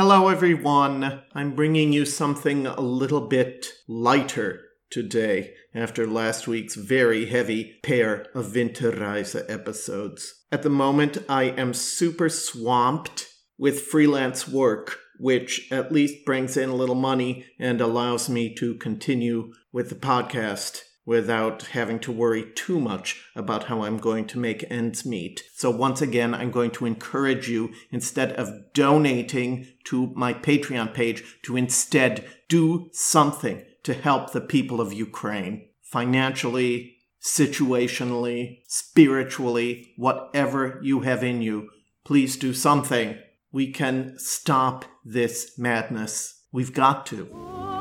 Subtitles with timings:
[0.00, 1.22] Hello, everyone.
[1.34, 8.26] I'm bringing you something a little bit lighter today after last week's very heavy pair
[8.32, 10.44] of Winterreise episodes.
[10.52, 13.26] At the moment, I am super swamped
[13.58, 18.76] with freelance work, which at least brings in a little money and allows me to
[18.76, 24.38] continue with the podcast without having to worry too much about how I'm going to
[24.38, 25.42] make ends meet.
[25.54, 31.24] So, once again, I'm going to encourage you, instead of donating to my Patreon page,
[31.44, 41.00] to instead do something to help the people of Ukraine financially, situationally, spiritually, whatever you
[41.00, 41.70] have in you.
[42.04, 43.16] Please do something.
[43.50, 46.42] We can stop this madness.
[46.52, 47.77] We've got to.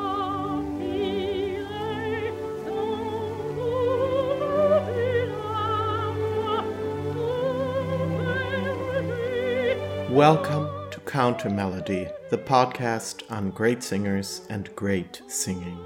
[10.12, 15.78] Welcome to Counter Melody, the podcast on great singers and great singing.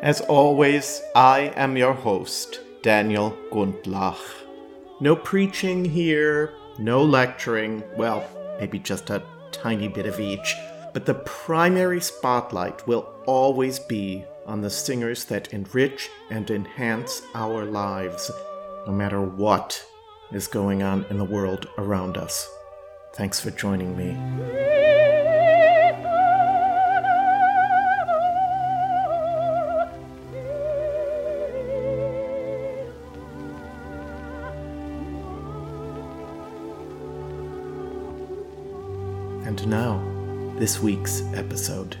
[0.00, 4.18] As always, I am your host, Daniel Gundlach.
[4.98, 10.56] No preaching here, no lecturing, well, maybe just a tiny bit of each,
[10.92, 17.64] but the primary spotlight will always be on the singers that enrich and enhance our
[17.64, 18.28] lives,
[18.88, 19.86] no matter what
[20.32, 22.48] is going on in the world around us.
[23.14, 24.10] Thanks for joining me.
[39.44, 40.02] And now,
[40.56, 41.98] this week's episode.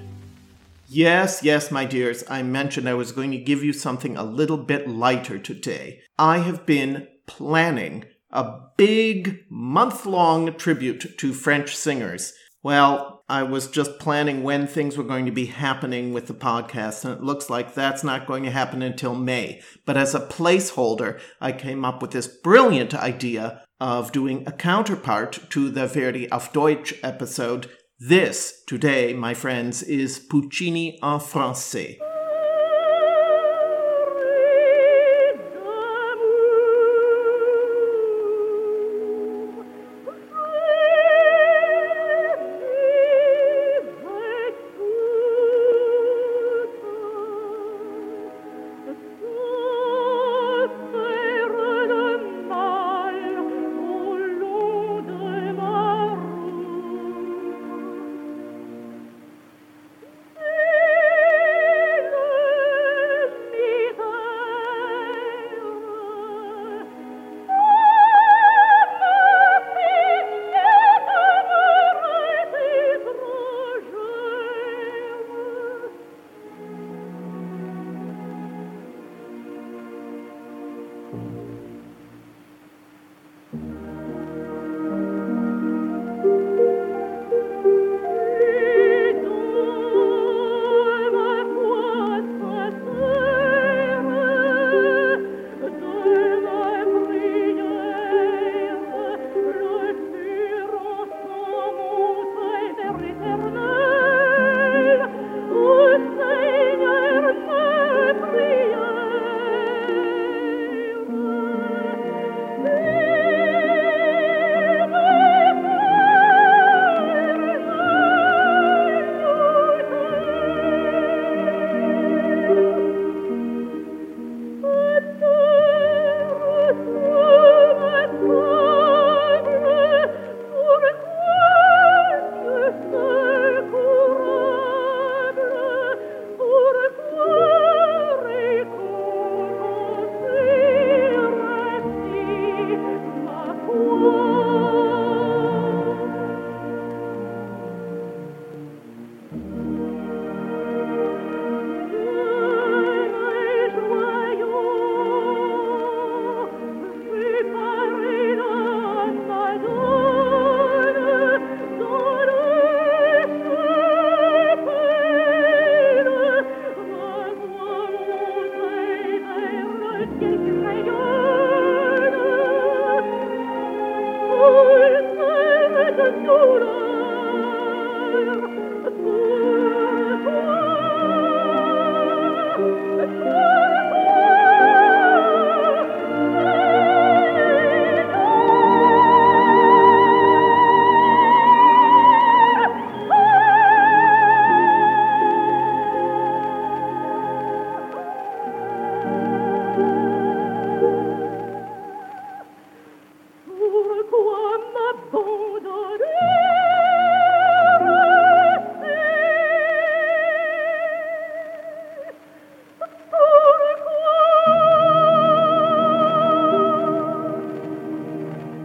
[0.88, 4.56] Yes, yes, my dears, I mentioned I was going to give you something a little
[4.56, 6.00] bit lighter today.
[6.18, 12.32] I have been planning a big month long tribute to French singers.
[12.62, 17.04] Well, I was just planning when things were going to be happening with the podcast,
[17.04, 19.60] and it looks like that's not going to happen until May.
[19.84, 25.40] But as a placeholder, I came up with this brilliant idea of doing a counterpart
[25.50, 27.68] to the Verdi auf Deutsch episode.
[27.98, 31.98] This, today, my friends, is Puccini en français.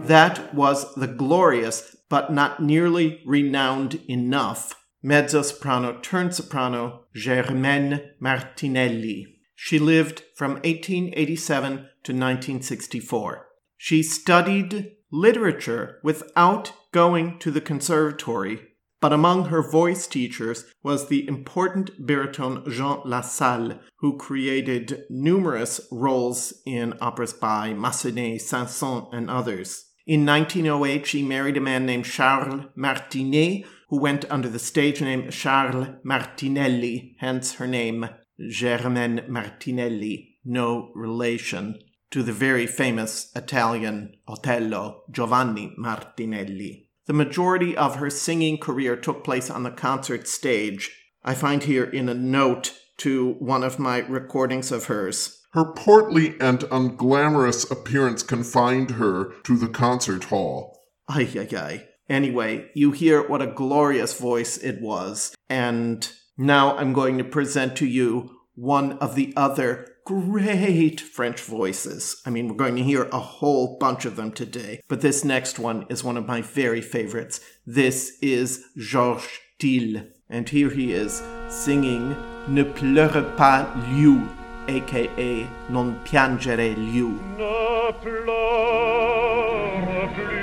[0.08, 9.38] That was the glorious, but not nearly renowned enough, mezzo soprano turned soprano Germaine Martinelli.
[9.54, 11.70] She lived from 1887
[12.04, 13.46] to 1964.
[13.76, 18.60] She studied literature without going to the conservatory,
[19.00, 26.52] but among her voice teachers was the important baritone Jean Lassalle, who created numerous roles
[26.66, 29.87] in operas by Massenet, Saint-Saëns, and others.
[30.08, 35.30] In 1908, she married a man named Charles Martinet, who went under the stage name
[35.30, 38.08] Charles Martinelli, hence her name
[38.40, 41.78] Germaine Martinelli, no relation
[42.10, 46.88] to the very famous Italian Otello Giovanni Martinelli.
[47.04, 50.90] The majority of her singing career took place on the concert stage.
[51.22, 55.37] I find here in a note to one of my recordings of hers.
[55.52, 60.78] Her portly and unglamorous appearance confined her to the concert hall.
[61.08, 61.88] Ay, ay, ay.
[62.08, 65.34] Anyway, you hear what a glorious voice it was.
[65.48, 72.20] And now I'm going to present to you one of the other great French voices.
[72.24, 75.58] I mean, we're going to hear a whole bunch of them today, but this next
[75.58, 77.40] one is one of my very favorites.
[77.66, 79.28] This is Georges
[79.60, 82.16] Thill, and here he is singing
[82.48, 84.28] Ne pleure pas Liu,
[84.68, 87.18] aka Non piangere Liu.
[87.38, 90.37] Ne pleure plus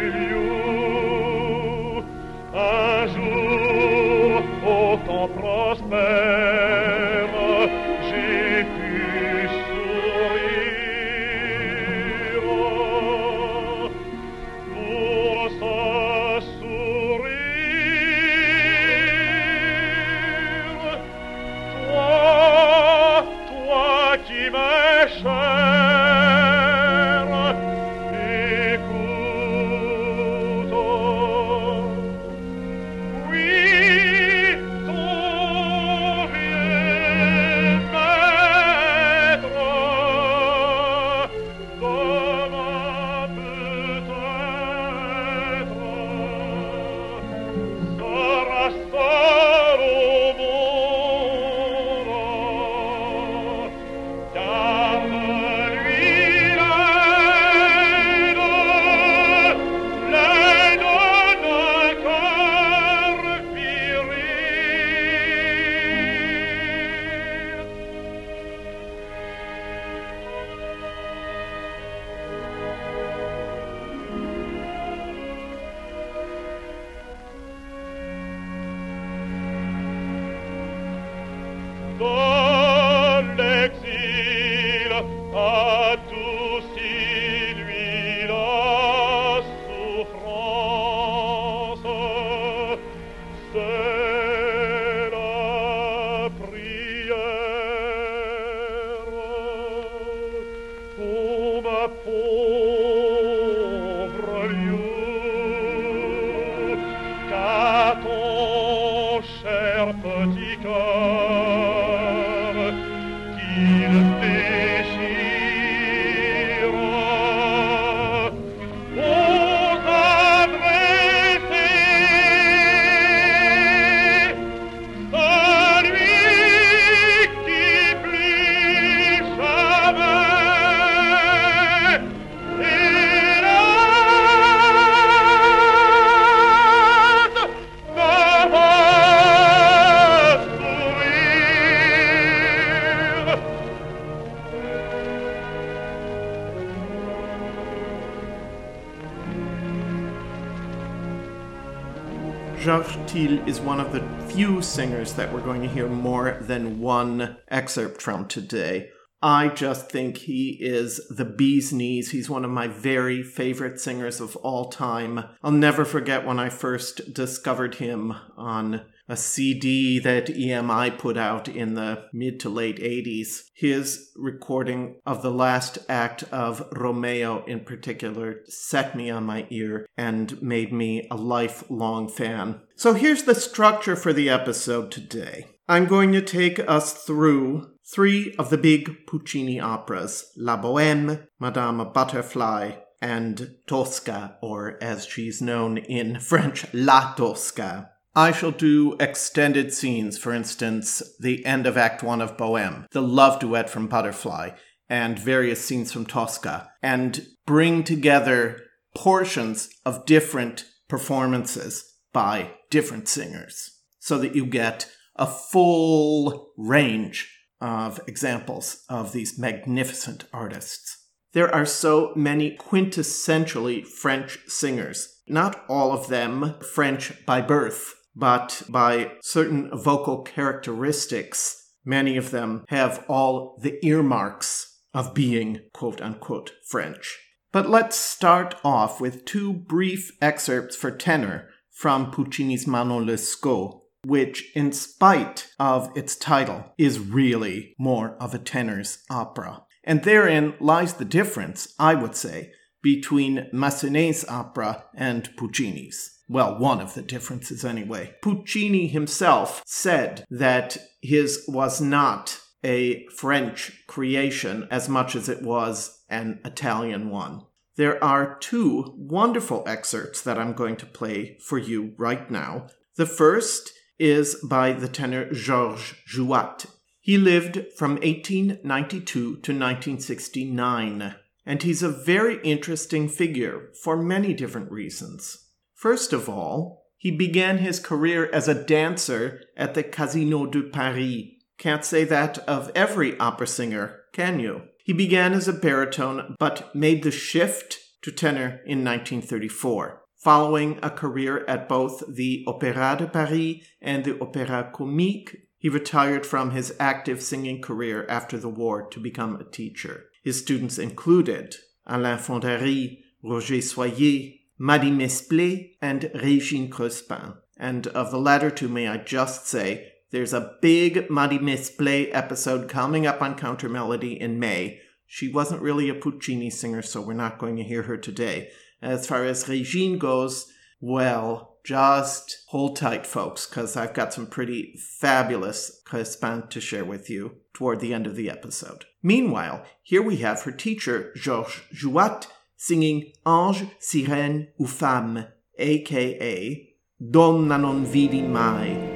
[153.47, 154.01] is one of the
[154.33, 158.89] few singers that we're going to hear more than one excerpt from today.
[159.21, 162.11] I just think he is the bee's knees.
[162.11, 165.25] He's one of my very favorite singers of all time.
[165.43, 171.47] I'll never forget when I first discovered him on a CD that EMI put out
[171.47, 173.43] in the mid to late 80s.
[173.53, 179.87] His recording of the last act of Romeo, in particular, set me on my ear
[179.95, 182.59] and made me a lifelong fan.
[182.75, 185.45] So here's the structure for the episode today.
[185.69, 191.91] I'm going to take us through three of the big Puccini operas La Boheme, Madame
[191.93, 197.91] Butterfly, and Tosca, or as she's known in French, La Tosca.
[198.17, 203.01] I shall do extended scenes, for instance, the end of Act 1 of Bohème, the
[203.01, 204.51] love duet from Butterfly,
[204.87, 208.61] and various scenes from Tosca, and bring together
[208.95, 217.29] portions of different performances by different singers so that you get a full range
[217.59, 221.05] of examples of these magnificent artists.
[221.33, 228.63] There are so many quintessentially French singers, not all of them French by birth, but
[228.69, 231.61] by certain vocal characteristics.
[231.83, 237.19] Many of them have all the earmarks of being quote unquote French.
[237.51, 244.51] But let's start off with two brief excerpts for tenor from Puccini's Manon Lescaut, which,
[244.55, 249.63] in spite of its title, is really more of a tenor's opera.
[249.83, 256.14] And therein lies the difference, I would say, between Massenet's opera and Puccini's.
[256.27, 258.15] Well, one of the differences anyway.
[258.21, 266.03] Puccini himself said that his was not a French creation as much as it was
[266.09, 267.43] an Italian one.
[267.77, 272.67] There are two wonderful excerpts that I'm going to play for you right now.
[272.95, 276.67] The first is by the tenor Georges Jouatte.
[277.01, 281.15] He lived from 1892 to 1969,
[281.45, 285.44] and he's a very interesting figure for many different reasons.
[285.75, 291.25] First of all, he began his career as a dancer at the Casino de Paris.
[291.57, 294.63] Can't say that of every opera singer, can you?
[294.83, 300.89] He began as a baritone, but made the shift to tenor in 1934, following a
[300.89, 305.35] career at both the Opéra de Paris and the Opéra Comique.
[305.57, 310.05] He retired from his active singing career after the war to become a teacher.
[310.23, 311.55] His students included
[311.85, 317.37] Alain Fondary, Roger Soyer, Marie Mesplé, and Régine Crespin.
[317.57, 322.69] And of the latter two, may I just say, there's a big Marie Mesplé episode
[322.69, 324.79] coming up on Counter Melody in May.
[325.05, 328.49] She wasn't really a Puccini singer, so we're not going to hear her today.
[328.81, 334.79] As far as Régine goes, well, just hold tight, folks, because I've got some pretty
[334.99, 338.85] fabulous Crespin to share with you toward the end of the episode.
[339.01, 346.55] Meanwhile, here we have her teacher, Georges Jouatte, singing Ange, Sirène ou Femme, aka
[346.99, 348.94] Donna non vidi mai.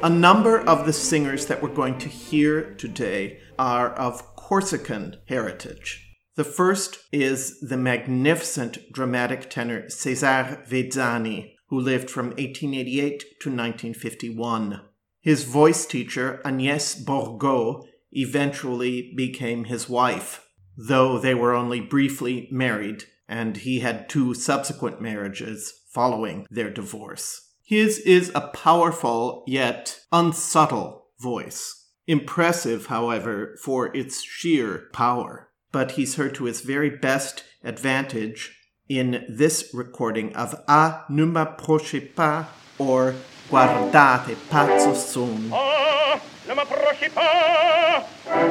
[0.00, 6.16] A number of the singers that we're going to hear today are of Corsican heritage.
[6.36, 14.82] The first is the magnificent dramatic tenor Cesare Vezzani, who lived from 1888 to 1951.
[15.20, 23.02] His voice teacher, Agnès Borgo, eventually became his wife, though they were only briefly married,
[23.28, 27.47] and he had two subsequent marriages following their divorce.
[27.68, 31.90] His is a powerful yet unsubtle voice.
[32.06, 35.50] Impressive, however, for its sheer power.
[35.70, 38.58] But he's heard to his very best advantage
[38.88, 42.46] in this recording of A ne m'approchez pas
[42.78, 43.14] or
[43.50, 45.50] Guardate pazzo son.
[45.52, 46.18] Ah,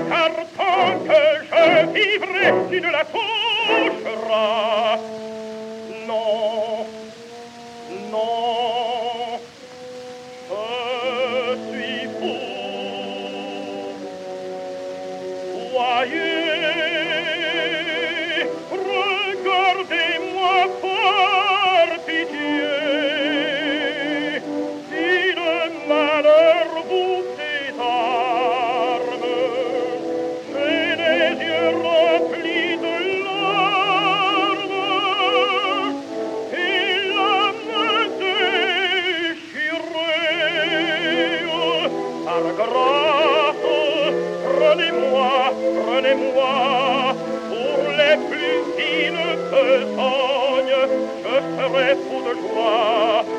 [0.10, 3.97] car tant que je vivrai, tu ne la toucheras.
[52.27, 53.37] De joie.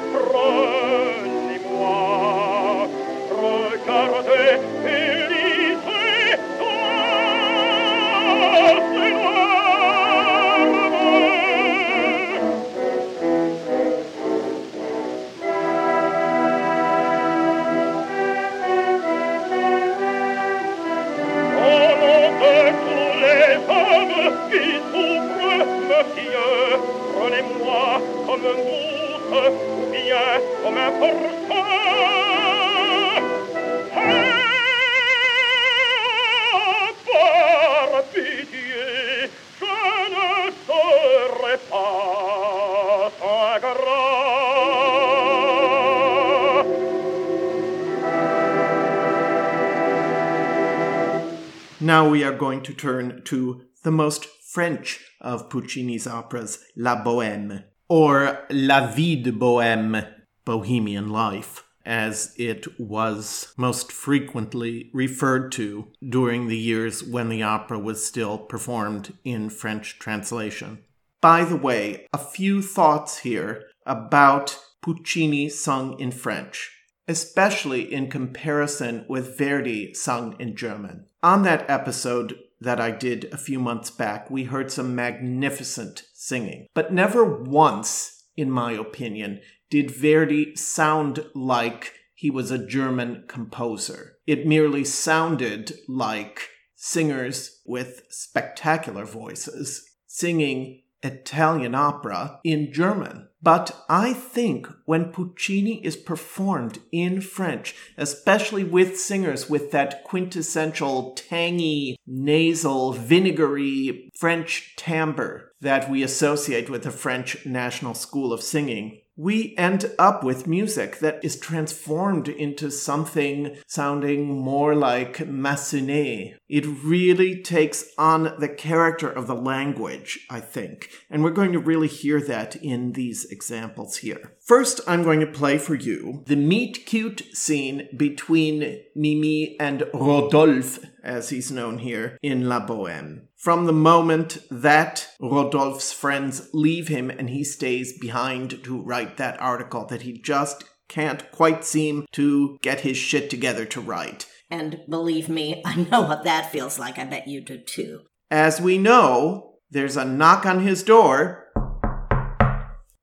[51.81, 57.65] Now we are going to turn to the most French of Puccini's operas, La Bohème,
[57.89, 60.18] or La Vie de Bohème,
[60.49, 67.79] Bohemian Life, as it was most frequently referred to during the years when the opera
[67.79, 70.79] was still performed in French translation.
[71.21, 76.73] By the way, a few thoughts here about Puccini sung in French
[77.11, 81.07] especially in comparison with Verdi sung in German.
[81.23, 86.67] On that episode that I did a few months back, we heard some magnificent singing,
[86.75, 94.19] but never once, in my opinion, did Verdi sound like he was a German composer.
[94.27, 103.29] It merely sounded like singers with spectacular voices singing Italian opera in German.
[103.41, 111.15] But I think when Puccini is performed in French, especially with singers with that quintessential
[111.15, 119.01] tangy, nasal, vinegary French timbre that we associate with the French National School of Singing,
[119.19, 126.37] we end up with music that is transformed into something sounding more like Massenet.
[126.49, 131.59] It really takes on the character of the language, I think, and we're going to
[131.59, 134.38] really hear that in these examples here.
[134.49, 140.89] First, I'm going to play for you the meet cute scene between Mimi and Rodolphe,
[141.05, 143.27] as he's known here, in La Bohème.
[143.37, 149.39] From the moment that Rodolphe's friends leave him and he stays behind to write that
[149.39, 154.27] article that he just can't quite seem to get his shit together to write.
[154.51, 156.99] And believe me, I know what that feels like.
[156.99, 158.01] I bet you do too.
[158.31, 161.45] As we know, there's a knock on his door,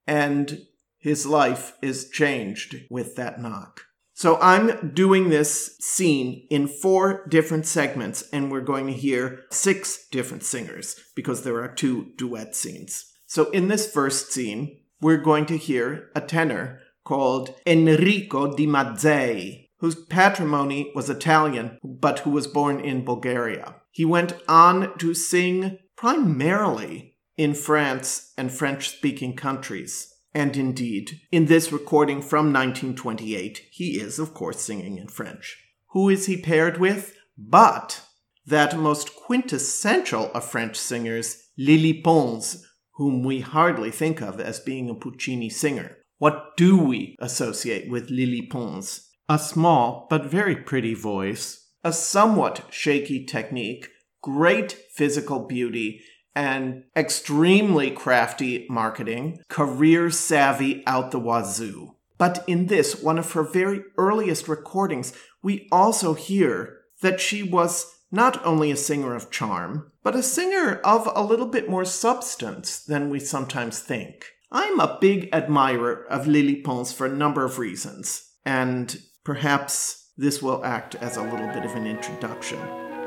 [0.07, 0.65] and
[1.05, 3.81] his life is changed with that knock.
[4.15, 10.07] So I'm doing this scene in four different segments, and we're going to hear six
[10.09, 13.05] different singers because there are two duet scenes.
[13.27, 19.67] So in this first scene, we're going to hear a tenor called Enrico di Mazzei,
[19.77, 23.75] whose patrimony was Italian, but who was born in Bulgaria.
[23.91, 30.14] He went on to sing primarily in France and French speaking countries.
[30.35, 35.57] And indeed, in this recording from 1928, he is, of course, singing in French.
[35.91, 37.15] Who is he paired with?
[37.37, 38.01] But
[38.45, 44.89] that most quintessential of French singers, Lily Pons, whom we hardly think of as being
[44.89, 45.99] a Puccini singer.
[46.17, 49.09] What do we associate with Lily Pons?
[49.29, 53.87] A small but very pretty voice, a somewhat shaky technique,
[54.21, 56.01] great physical beauty,
[56.35, 61.95] and extremely crafty marketing, career savvy out the wazoo.
[62.17, 67.93] But in this, one of her very earliest recordings, we also hear that she was
[68.11, 72.79] not only a singer of charm, but a singer of a little bit more substance
[72.79, 74.31] than we sometimes think.
[74.51, 80.41] I'm a big admirer of Lily Pons for a number of reasons, and perhaps this
[80.41, 82.59] will act as a little bit of an introduction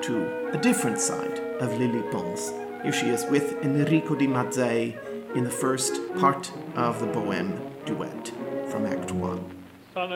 [0.02, 2.52] to a different side of Lily Pons.
[2.82, 4.96] Here she is with Enrico di Mazzei
[5.34, 8.32] in the first part of the Bohème duet
[8.70, 9.58] from Act 1.
[9.94, 10.06] Ça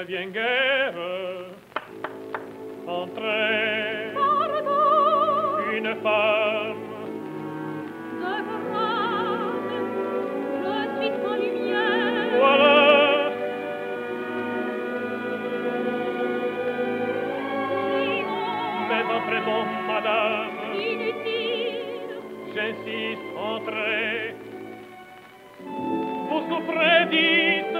[22.54, 23.72] gentis contre.
[26.28, 27.78] Vous souffrez dites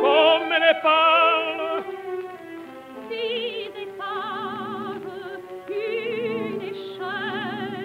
[0.00, 1.84] Come le parle
[3.08, 7.84] Si des faves une échelle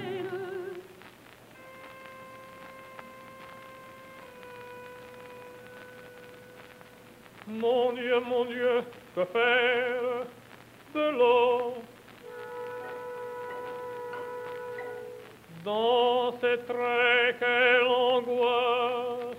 [7.47, 8.83] Mon Dieu, mon Dieu,
[9.15, 10.32] que faire?
[10.95, 11.73] L'eau
[15.63, 19.33] Dans ces traits, quelle angoisse.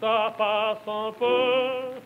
[0.00, 1.96] Ça passe un peu.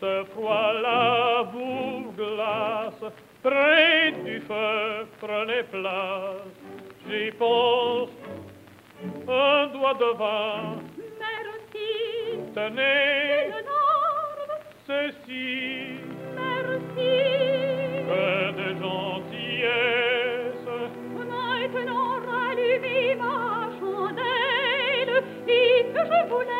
[0.00, 6.48] Ce froid-là vous glace Près du feu, prenez place.
[7.06, 8.10] J'y pense
[9.28, 10.76] Un doigt devant
[12.54, 13.52] Tenez
[14.86, 16.00] ceci
[18.08, 20.68] Que de gentillesse.
[21.14, 25.22] Maintenant rallumez ma chandelle.
[25.46, 26.59] Et que je vous laisse.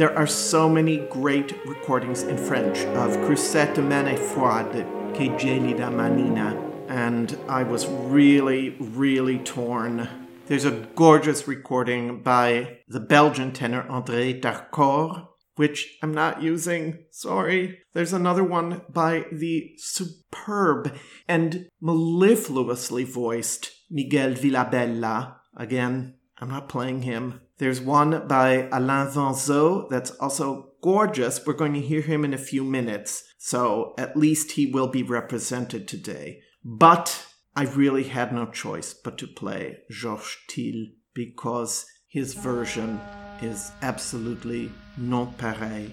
[0.00, 5.28] There are so many great recordings in French of Que cette main est froide, Que
[5.36, 6.56] gelida manina,
[6.88, 10.08] and I was really, really torn.
[10.46, 17.80] There's a gorgeous recording by the Belgian tenor André d'Arkor, which I'm not using, sorry.
[17.92, 20.96] There's another one by the superb
[21.28, 25.42] and mellifluously voiced Miguel Villabella.
[25.54, 27.42] Again, I'm not playing him.
[27.60, 31.44] There's one by Alain Vanzo that's also gorgeous.
[31.46, 35.02] We're going to hear him in a few minutes, so at least he will be
[35.02, 36.40] represented today.
[36.64, 42.98] But I really had no choice but to play Georges Thill because his version
[43.42, 45.90] is absolutely non pareil.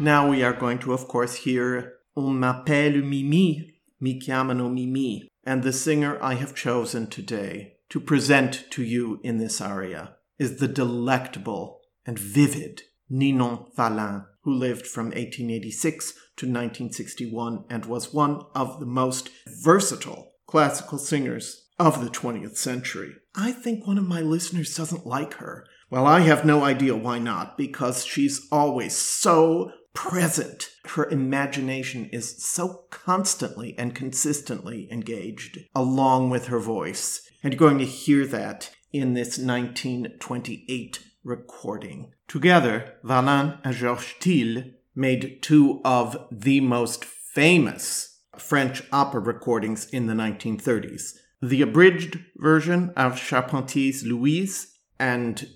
[0.00, 5.64] Now we are going to, of course, hear On m'appelle Mimi, mi chiamano Mimi, and
[5.64, 10.68] the singer I have chosen today to present to you in this aria is the
[10.68, 18.78] delectable and vivid Ninon Vallin, who lived from 1886 to 1961 and was one of
[18.78, 19.30] the most
[19.64, 23.14] versatile classical singers of the 20th century.
[23.34, 25.66] I think one of my listeners doesn't like her.
[25.90, 30.70] Well, I have no idea why not, because she's always so present.
[30.84, 37.28] Her imagination is so constantly and consistently engaged, along with her voice.
[37.42, 42.12] And you're going to hear that in this 1928 recording.
[42.28, 44.62] Together, Vallin and Georges Thill
[44.94, 52.92] made two of the most famous French opera recordings in the 1930s the abridged version
[52.96, 55.48] of Charpentier's Louise and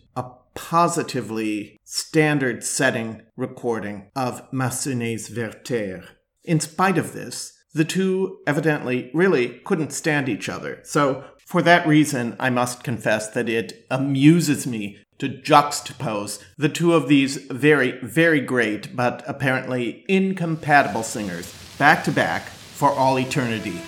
[0.54, 6.04] positively standard setting recording of Massenet's Werther.
[6.44, 10.80] In spite of this, the two evidently really couldn't stand each other.
[10.84, 16.94] So, for that reason, I must confess that it amuses me to juxtapose the two
[16.94, 23.80] of these very, very great but apparently incompatible singers back to back for all eternity.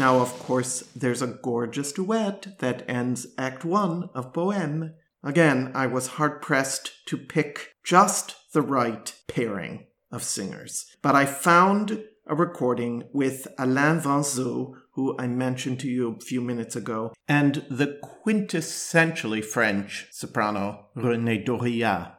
[0.00, 4.94] Now, of course, there's a gorgeous duet that ends Act 1 of Bohème.
[5.22, 10.86] Again, I was hard pressed to pick just the right pairing of singers.
[11.02, 16.40] But I found a recording with Alain Vanzo, who I mentioned to you a few
[16.40, 22.16] minutes ago, and the quintessentially French soprano Renée Doria.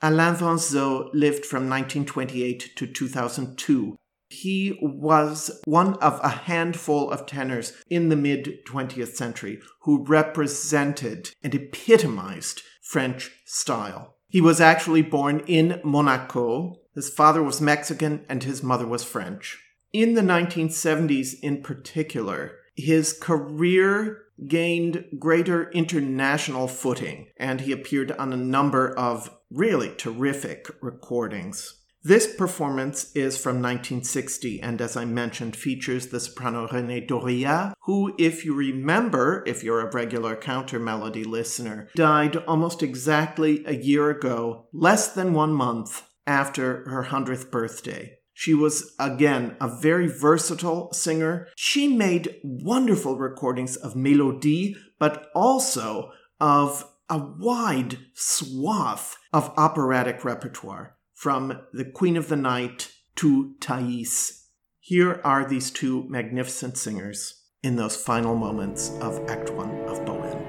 [0.00, 3.96] Alain Vanzo lived from 1928 to 2002.
[4.34, 11.30] He was one of a handful of tenors in the mid 20th century who represented
[11.42, 14.16] and epitomized French style.
[14.28, 16.80] He was actually born in Monaco.
[16.94, 19.56] His father was Mexican and his mother was French.
[19.92, 28.32] In the 1970s, in particular, his career gained greater international footing and he appeared on
[28.32, 31.83] a number of really terrific recordings.
[32.06, 38.14] This performance is from 1960 and, as I mentioned, features the soprano Renée Doria, who,
[38.18, 44.10] if you remember, if you're a regular counter melody listener, died almost exactly a year
[44.10, 48.18] ago, less than one month after her 100th birthday.
[48.34, 51.48] She was, again, a very versatile singer.
[51.56, 60.98] She made wonderful recordings of Melodie, but also of a wide swath of operatic repertoire
[61.24, 64.44] from The Queen of the Night to Thais.
[64.78, 70.44] Here are these two magnificent singers in those final moments of Act One of Bohème.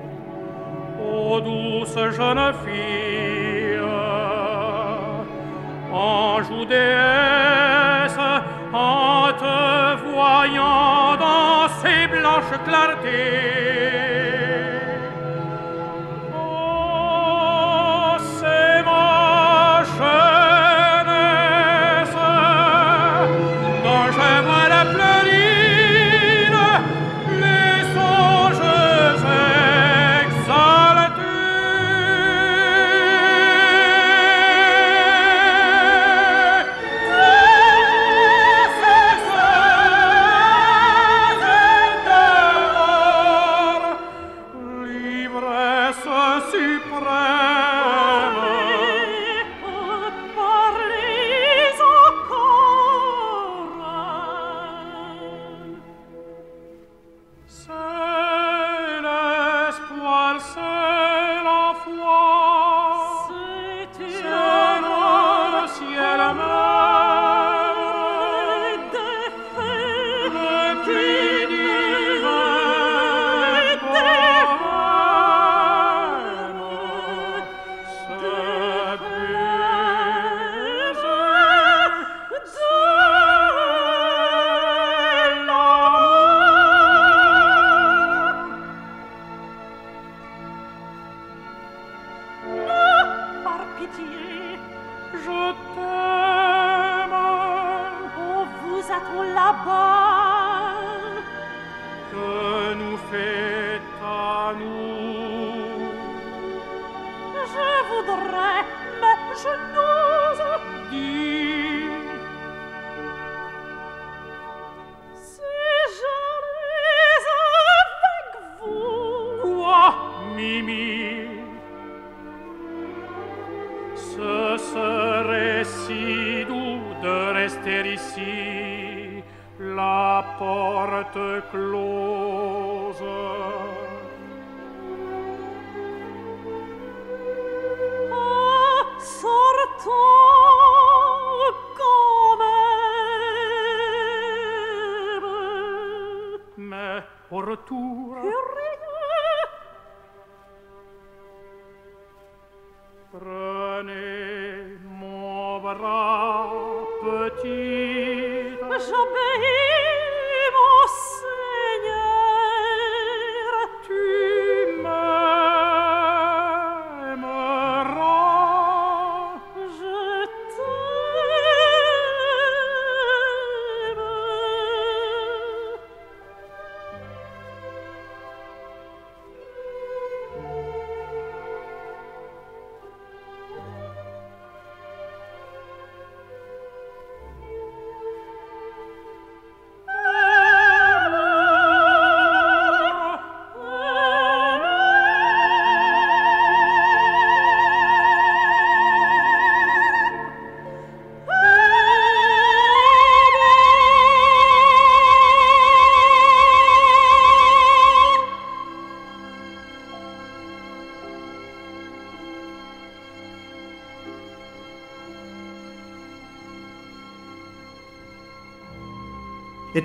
[1.00, 3.80] Ô douce jeune fille,
[5.94, 8.20] ange déesse,
[8.74, 14.35] en te voyant dans ces blanches clartés.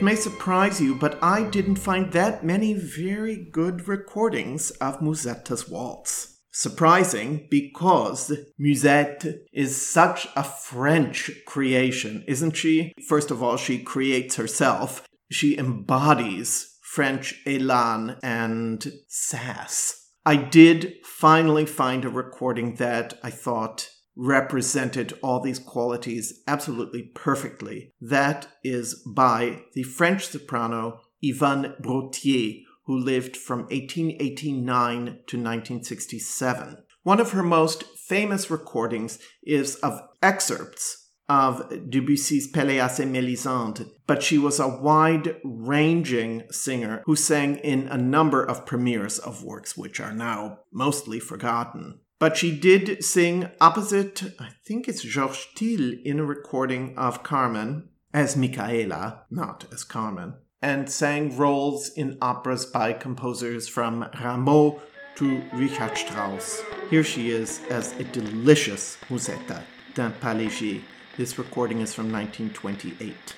[0.00, 5.68] It may surprise you, but I didn't find that many very good recordings of Musetta's
[5.68, 6.38] waltz.
[6.50, 12.94] Surprising because Musette is such a French creation, isn't she?
[13.06, 15.06] First of all, she creates herself.
[15.30, 20.12] She embodies French elan and sass.
[20.24, 23.89] I did finally find a recording that I thought
[24.20, 27.90] represented all these qualities absolutely perfectly.
[28.02, 36.76] That is by the French soprano Yvonne Brothier, who lived from 1889 to 1967.
[37.02, 44.22] One of her most famous recordings is of excerpts of Debussy's Pelléas et Mélisande, but
[44.22, 49.78] she was a wide ranging singer who sang in a number of premieres of works
[49.78, 52.00] which are now mostly forgotten.
[52.20, 57.88] But she did sing opposite, I think it's Georges Thill, in a recording of Carmen
[58.12, 64.80] as Michaela, not as Carmen, and sang roles in operas by composers from Rameau
[65.14, 66.62] to Richard Strauss.
[66.90, 69.62] Here she is as a delicious Musetta
[69.94, 70.82] d'un pas léger.
[71.16, 73.34] This recording is from 1928.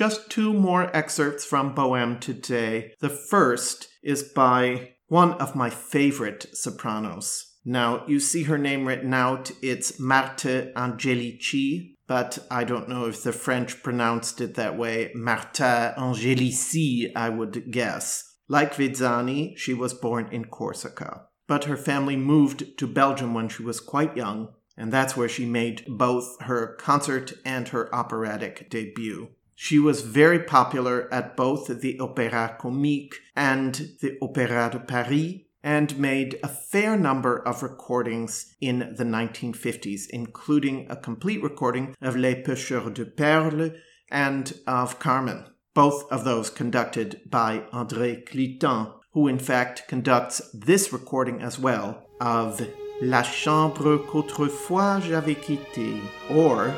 [0.00, 2.94] Just two more excerpts from Bohème today.
[3.00, 7.58] The first is by one of my favorite sopranos.
[7.66, 9.50] Now, you see her name written out.
[9.60, 15.12] It's Marthe Angelici, but I don't know if the French pronounced it that way.
[15.14, 18.36] Martha Angelici, I would guess.
[18.48, 21.26] Like Vezzani, she was born in Corsica.
[21.46, 25.44] But her family moved to Belgium when she was quite young, and that's where she
[25.44, 29.32] made both her concert and her operatic debut.
[29.62, 35.98] She was very popular at both the Opéra Comique and the Opéra de Paris, and
[35.98, 42.36] made a fair number of recordings in the 1950s, including a complete recording of Les
[42.42, 43.72] Pêcheurs de Perles
[44.10, 45.44] and of Carmen.
[45.74, 52.06] Both of those conducted by André Cluytens, who in fact conducts this recording as well
[52.18, 52.66] of
[53.02, 56.00] La chambre qu'autrefois j'avais quittée,
[56.30, 56.74] or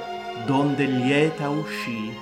[0.48, 2.12] Donde lieta usci,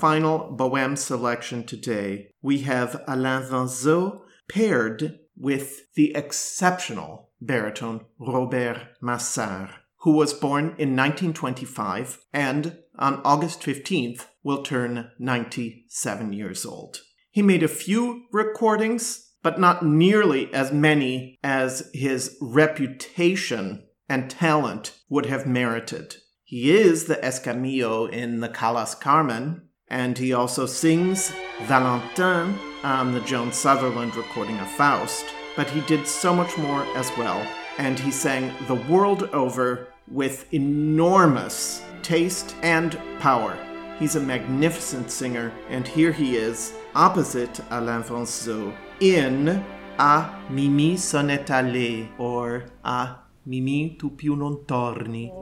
[0.00, 9.70] final Bohème selection today, we have Alain Vanzo paired with the exceptional baritone Robert Massard,
[10.00, 17.00] who was born in 1925 and on August 15th will turn 97 years old.
[17.30, 24.98] He made a few recordings, but not nearly as many as his reputation and talent
[25.08, 26.16] would have merited.
[26.44, 31.32] He is the Escamillo in the Callas Carmen, and he also sings
[31.62, 35.24] Valentin on the Joan Sutherland recording of Faust,
[35.56, 37.46] but he did so much more as well,
[37.78, 43.56] and he sang the world over with enormous taste and power.
[43.98, 49.64] He's a magnificent singer, and here he is, opposite Alain Vanzo, in
[49.98, 53.16] A Mimi sonet allé, or A
[53.46, 55.32] Mimi tu più non torni.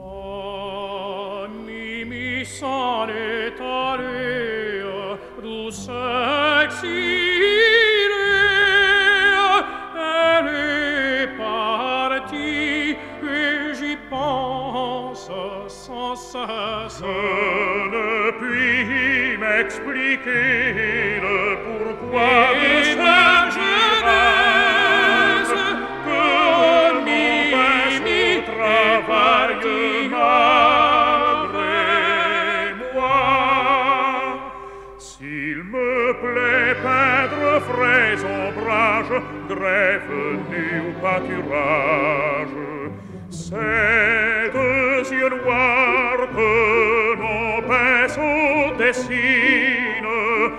[2.45, 4.05] sanitaria
[5.41, 6.85] du sexilea
[9.97, 15.29] elle est partie et j'y pense
[15.67, 23.34] sans cesse ne puis m'expliquer le pourquoi de ça
[39.47, 40.17] greffe
[40.49, 42.57] du pâturage.
[43.29, 50.51] Cette ciel-loir que nos pinceaux dessinent,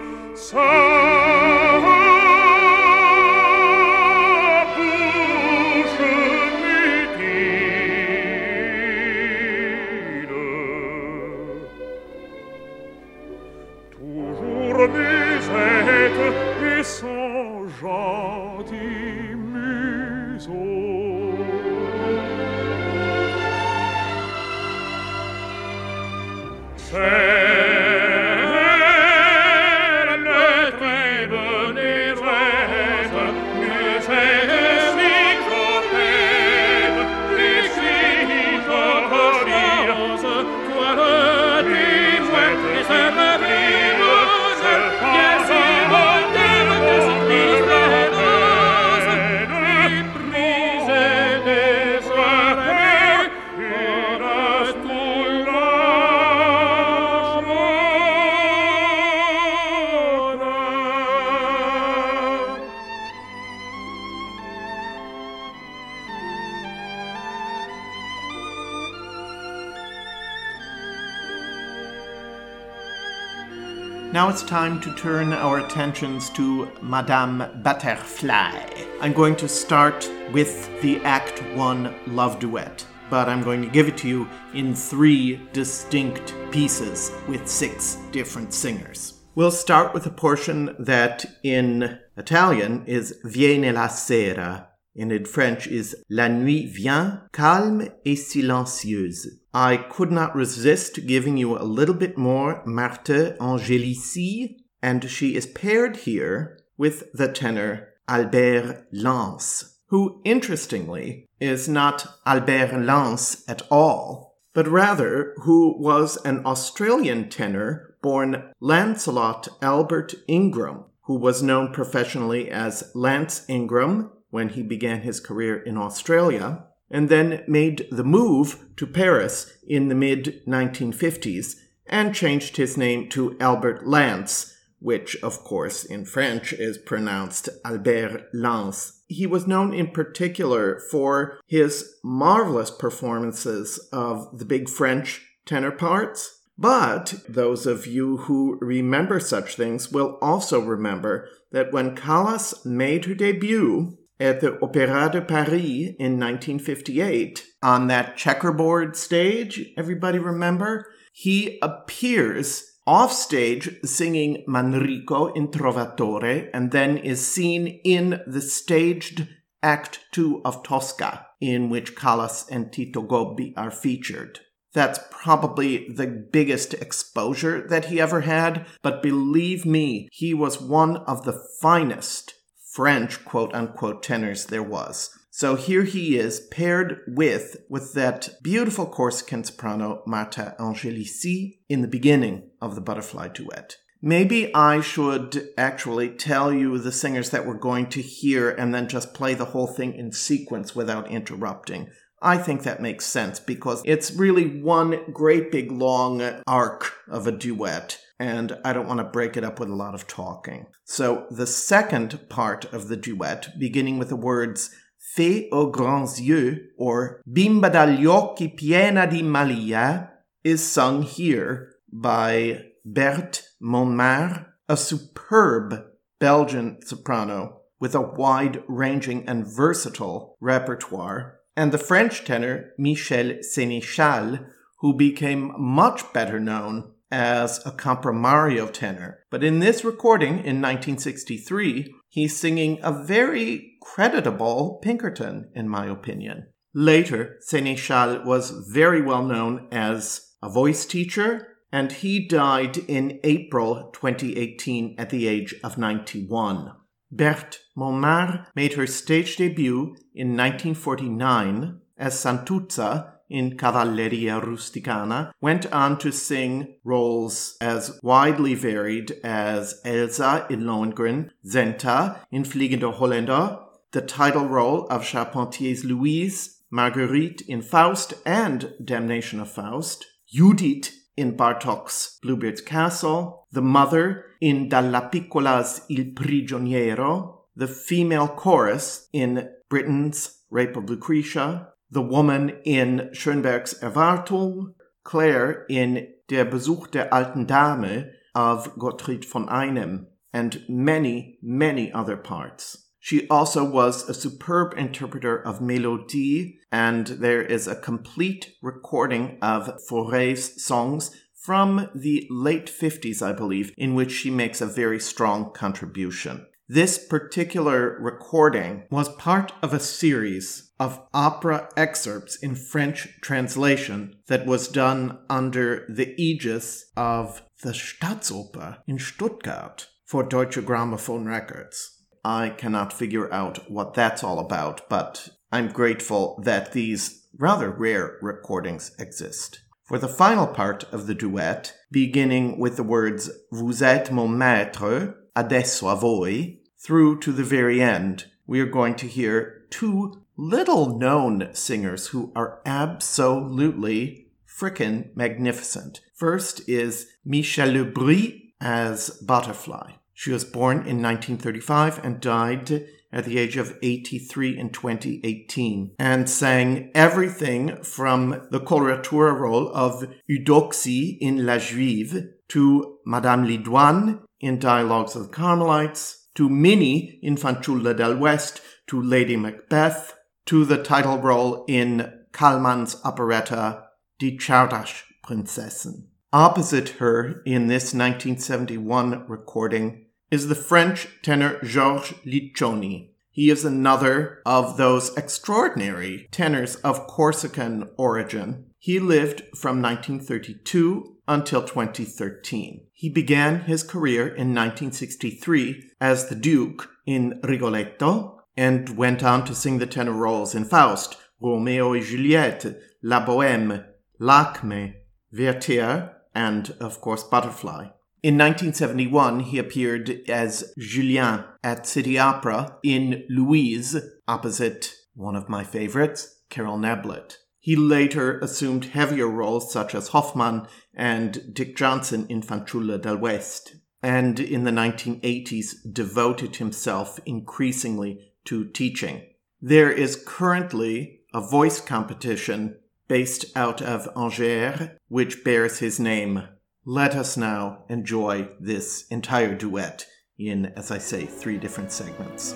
[74.83, 78.85] To turn our attentions to Madame Butterfly.
[79.01, 83.89] I'm going to start with the Act 1 love duet, but I'm going to give
[83.89, 89.25] it to you in three distinct pieces with six different singers.
[89.35, 95.67] We'll start with a portion that in Italian is Viene la sera, and in French
[95.67, 99.27] is La nuit vient, calme et silencieuse.
[99.55, 104.57] I could not resist giving you a little bit more Marthe Angelici,
[104.87, 112.79] and she is paired here with the tenor Albert Lance, who, interestingly, is not Albert
[112.79, 121.17] Lance at all, but rather who was an Australian tenor born Lancelot Albert Ingram, who
[121.17, 127.43] was known professionally as Lance Ingram when he began his career in Australia, and then
[127.49, 131.57] made the move to Paris in the mid 1950s
[131.89, 138.29] and changed his name to Albert Lance, which, of course, in French is pronounced Albert
[138.33, 139.03] Lance.
[139.09, 146.43] He was known in particular for his marvelous performances of the big French tenor parts.
[146.59, 153.05] But those of you who remember such things will also remember that when Callas made
[153.05, 160.87] her debut at the Opéra de Paris in 1958, on that checkerboard stage, everybody remember?
[161.13, 169.29] He appears off stage singing Manrico in Trovatore and then is seen in the staged
[169.63, 174.41] Act 2 of Tosca, in which Callas and Tito Gobbi are featured.
[174.73, 180.99] That's probably the biggest exposure that he ever had, but believe me, he was one
[180.99, 182.35] of the finest
[182.73, 185.16] French quote unquote tenors there was.
[185.37, 191.89] So here he is paired with with that beautiful Corsican soprano Marta Angelici in the
[191.89, 193.77] beginning of the butterfly duet.
[194.01, 198.89] Maybe I should actually tell you the singers that we're going to hear and then
[198.89, 201.91] just play the whole thing in sequence without interrupting.
[202.23, 207.33] I think that makes sense because it's really one great big long arc of a
[207.33, 210.65] duet, and I don't want to break it up with a lot of talking.
[210.85, 214.71] So the second part of the duet, beginning with the words
[215.15, 220.11] Fée aux grands yeux or Bimba dagli occhi piena di malia,
[220.43, 225.75] is sung here by Berthe Monmart, a superb
[226.19, 234.47] Belgian soprano with a wide ranging and versatile repertoire and the French tenor Michel Sénéchal,
[234.81, 239.21] who became much better known as a comprimario tenor.
[239.31, 246.47] But in this recording in 1963, he's singing a very creditable Pinkerton, in my opinion.
[246.75, 253.91] Later, Sénéchal was very well known as a voice teacher, and he died in April
[253.93, 256.73] 2018 at the age of 91.
[257.15, 265.99] Berthe Monmart made her stage debut in 1949 as Santuzza in Cavalleria Rusticana, went on
[265.99, 273.63] to sing roles as widely varied as Elsa in Lohengrin, Senta in Fliegender Holländer,
[273.93, 281.37] the title role of Charpentier's Louise, Marguerite in Faust and Damnation of Faust, Judith in
[281.37, 290.77] Bartok's Bluebeard's Castle, the mother in Dallapiccola's Il Prigioniero, the female chorus in Britten's Rape
[290.77, 294.75] of Lucretia, the woman in Schönberg's Erwartung,
[295.05, 302.17] Claire in Der Besuch der alten Dame of Gottfried von Einem, and many, many other
[302.17, 302.91] parts.
[302.99, 309.79] She also was a superb interpreter of Melodie, and there is a complete recording of
[309.89, 315.53] Fauré's songs from the late 50s, I believe, in which she makes a very strong
[315.53, 316.47] contribution.
[316.69, 324.47] This particular recording was part of a series of opera excerpts in French translation that
[324.47, 332.03] was done under the aegis of the Staatsoper in Stuttgart for Deutsche Grammophon Records.
[332.25, 338.19] I cannot figure out what that's all about, but I'm grateful that these rather rare
[338.21, 339.61] recordings exist.
[339.85, 345.15] For the final part of the duet, beginning with the words Vous êtes mon maître,
[345.37, 350.99] adesso a voi, through to the very end, we are going to hear two little
[350.99, 356.01] known singers who are absolutely frickin' magnificent.
[356.15, 359.93] First is Michèle Le Bris as Butterfly.
[360.15, 366.29] She was born in 1935 and died at the age of 83 in 2018 and
[366.29, 374.59] sang everything from the coloratura role of Eudoxie in La Juive to Madame Lidoine in
[374.59, 380.15] Dialogues of the Carmelites to Minnie in Fanciulla del West to Lady Macbeth
[380.47, 383.85] to the title role in Kálmán's operetta
[384.19, 386.05] Die Czardasch-Prinzessin.
[386.33, 393.11] Opposite her in this 1971 recording is the French tenor Georges Liccioni.
[393.31, 398.67] He is another of those extraordinary tenors of Corsican origin.
[398.79, 402.87] He lived from 1932 until 2013.
[402.93, 409.55] He began his career in 1963 as the Duke in Rigoletto and went on to
[409.55, 412.65] sing the tenor roles in Faust, Romeo and Juliet,
[413.03, 413.85] La Bohème,
[414.19, 414.95] Lakme,
[415.33, 417.89] Werther, and, of course, Butterfly.
[418.23, 423.97] In 1971, he appeared as Julien at City Opera in Louise,
[424.27, 427.37] opposite one of my favorites, Carol Neblett.
[427.67, 433.75] He later assumed heavier roles such as Hoffmann and Dick Johnson in Fanciulla del West,
[434.01, 439.23] and in the 1980s devoted himself increasingly to teaching.
[439.61, 446.47] There is currently a voice competition based out of Angers, which bears his name.
[446.85, 450.07] Let us now enjoy this entire duet
[450.39, 452.55] in, as I say, three different segments.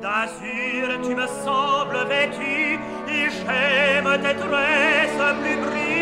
[0.00, 2.78] D'azur tu me sembles vêtu
[3.08, 5.97] et j'aime tes tresses plus brillantes.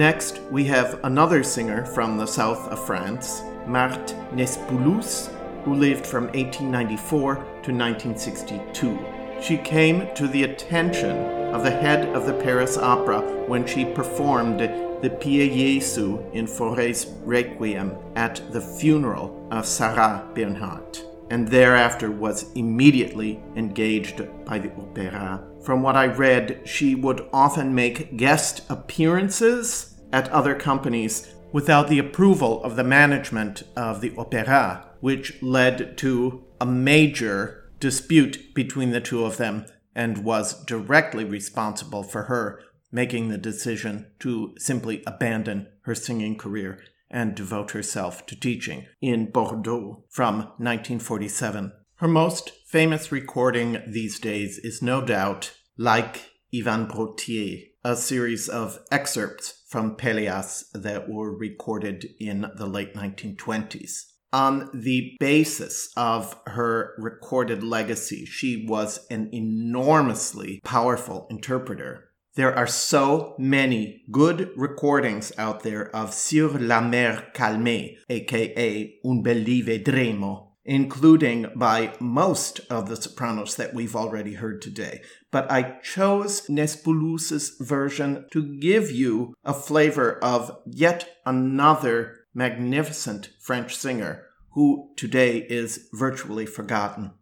[0.00, 5.28] Next, we have another singer from the south of France, Marthe Nespoulous,
[5.62, 8.98] who lived from 1894 to 1962.
[9.42, 11.18] She came to the attention
[11.54, 17.04] of the head of the Paris Opera when she performed the Pie Jesu in Fauré's
[17.26, 21.04] Requiem at the funeral of Sarah Bernhardt.
[21.30, 25.40] and thereafter was immediately engaged by the opera.
[25.62, 31.98] From what I read, she would often make guest appearances at other companies without the
[31.98, 39.00] approval of the management of the opera, which led to a major dispute between the
[39.00, 42.60] two of them and was directly responsible for her
[42.92, 46.80] making the decision to simply abandon her singing career
[47.10, 51.72] and devote herself to teaching in Bordeaux from 1947.
[51.96, 58.78] Her most famous recording these days is no doubt Like Yvonne Brothier, a series of
[58.90, 64.06] excerpts from Pelléas that were recorded in the late 1920s.
[64.32, 72.66] On the basis of her recorded legacy, she was an enormously powerful interpreter there are
[72.66, 80.49] so many good recordings out there of Sur la mer calmée, aka Un bel vedremo,
[80.70, 85.02] including by most of the sopranos that we've already heard today.
[85.32, 93.76] But I chose Nespoulous's version to give you a flavor of yet another magnificent French
[93.76, 97.14] singer who today is virtually forgotten.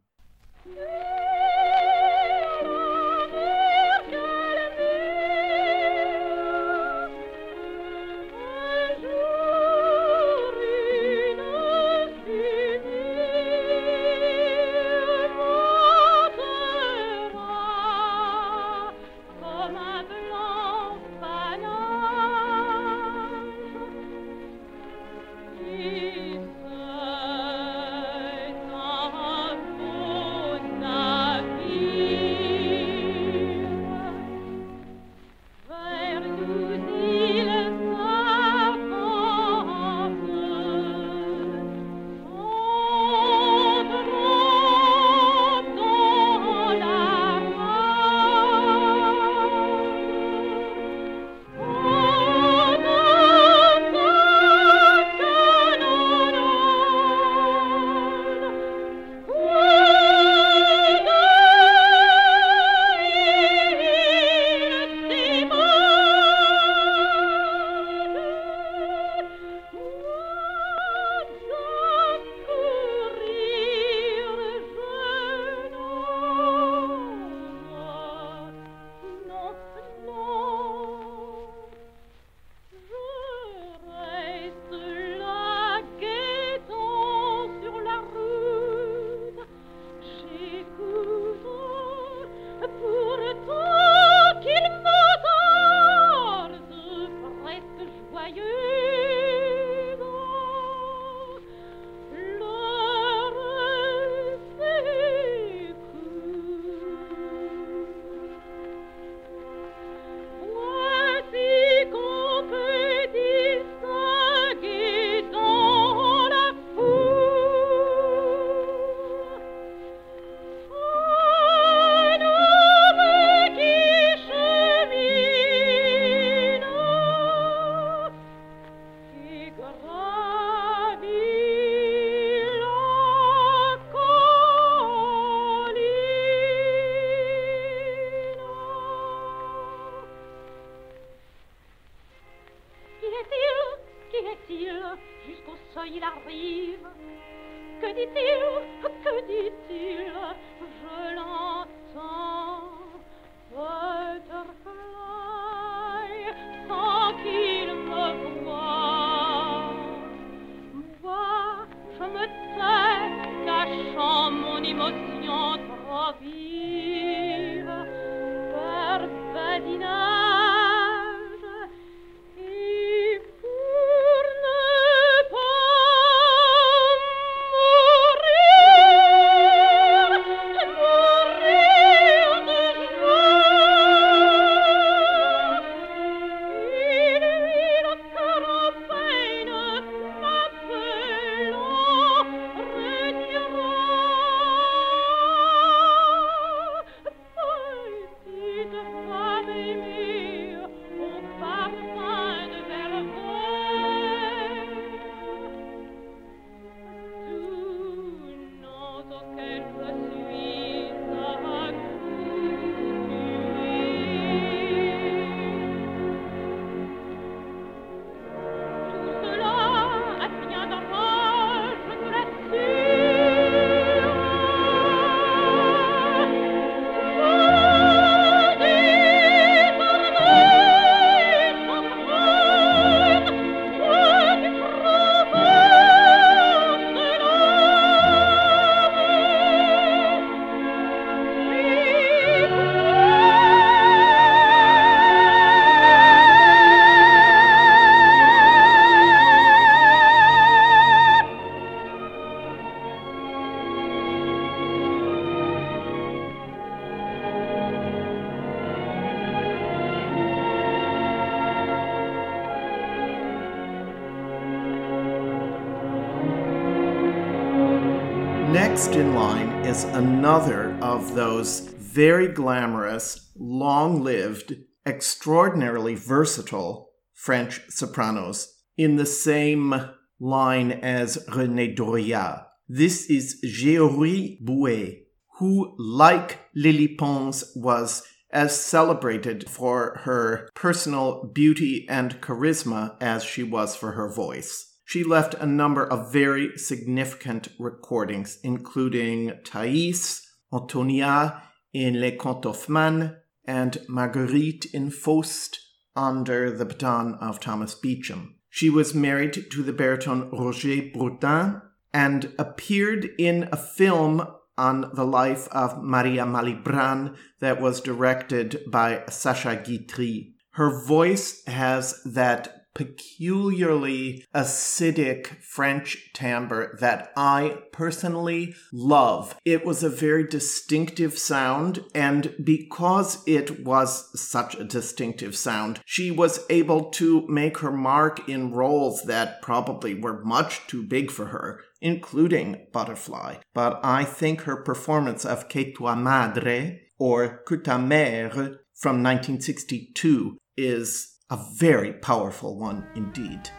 [271.19, 274.55] Those very glamorous, long lived,
[274.86, 279.74] extraordinarily versatile French sopranos in the same
[280.20, 282.47] line as Renée Doria.
[282.69, 285.07] This is Géori Boué,
[285.40, 293.43] who, like Lily Pons, was as celebrated for her personal beauty and charisma as she
[293.43, 294.73] was for her voice.
[294.85, 300.23] She left a number of very significant recordings, including Thais,
[300.53, 301.43] Antonia
[301.73, 305.61] in Les Contes d'Hoffmann, and Marguerite in Faust
[305.97, 308.37] under the baton of Thomas Beecham.
[308.51, 311.62] She was married to the baritone Roger Bourdin
[311.93, 314.27] and appeared in a film
[314.57, 320.35] on the life of Maria Malibran that was directed by Sacha Guitry.
[320.53, 329.37] Her voice has that peculiarly acidic French timbre that I personally love.
[329.45, 336.11] It was a very distinctive sound, and because it was such a distinctive sound, she
[336.11, 341.27] was able to make her mark in roles that probably were much too big for
[341.27, 343.37] her including Butterfly.
[343.55, 350.37] But I think her performance of Che tua madre or Que ta mère from 1962
[350.57, 353.51] is a very powerful one indeed.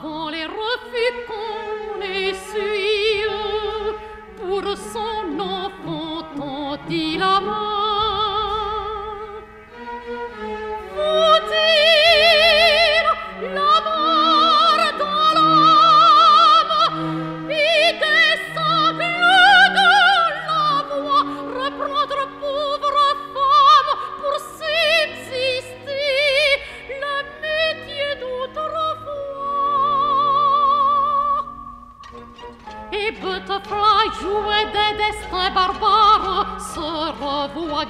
[0.00, 0.41] Bravant les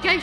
[0.03, 0.19] che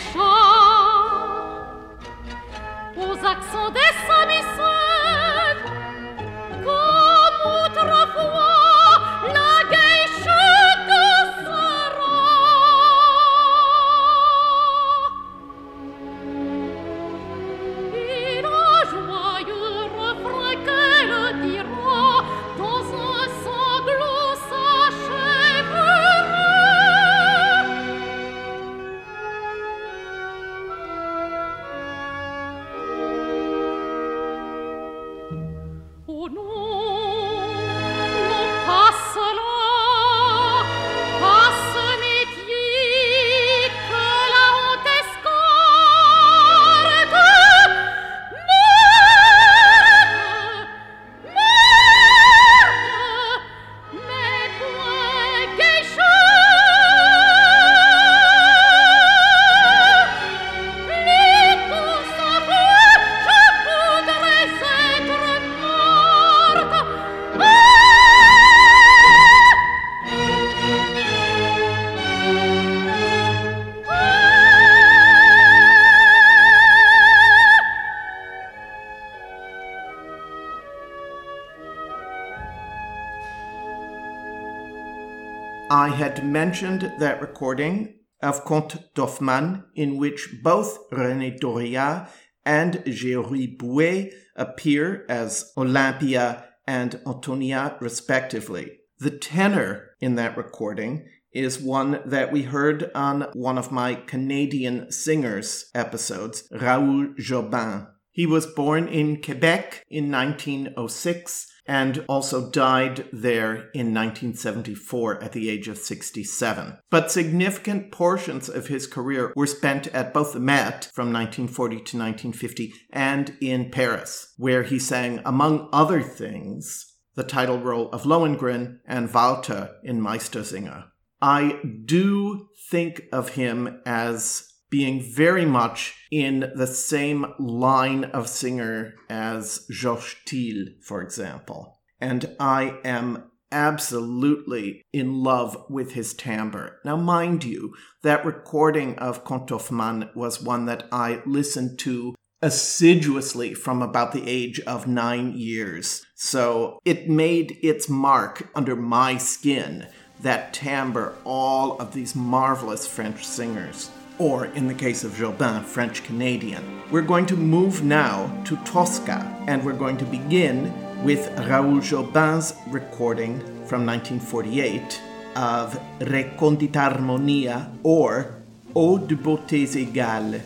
[86.01, 92.09] had mentioned that recording of Contes d'Hoffmann in which both Renée Doria
[92.43, 98.79] and Géori Boué appear as Olympia and Antonia respectively.
[98.99, 104.91] The tenor in that recording is one that we heard on one of my Canadian
[104.91, 107.89] singers episodes, Raoul Jobin.
[108.11, 115.49] He was born in Quebec in 1906 and also died there in 1974 at the
[115.49, 116.77] age of 67.
[116.91, 121.81] But significant portions of his career were spent at both the Met from 1940 to
[121.81, 128.81] 1950 and in Paris, where he sang, among other things, the title role of Lohengrin
[128.85, 130.87] and Walter in Meistersinger.
[131.23, 138.95] I do think of him as being very much in the same line of singer
[139.09, 141.79] as Georges Thill, for example.
[142.01, 146.79] And I am absolutely in love with his timbre.
[146.85, 153.53] Now, mind you, that recording of Contes d'Hoffmann was one that I listened to assiduously
[153.55, 156.07] from about the age of nine years.
[156.15, 159.89] So it made its mark under my skin,
[160.21, 163.91] that timbre, all of these marvelous French singers.
[164.21, 166.63] Or, in the case of Jobin, French Canadian.
[166.91, 170.71] We're going to move now to Tosca, and we're going to begin
[171.03, 175.01] with Raoul Jobin's recording from 1948
[175.37, 178.43] of Recondita Armonia or
[178.75, 180.43] Ô de beautés égales.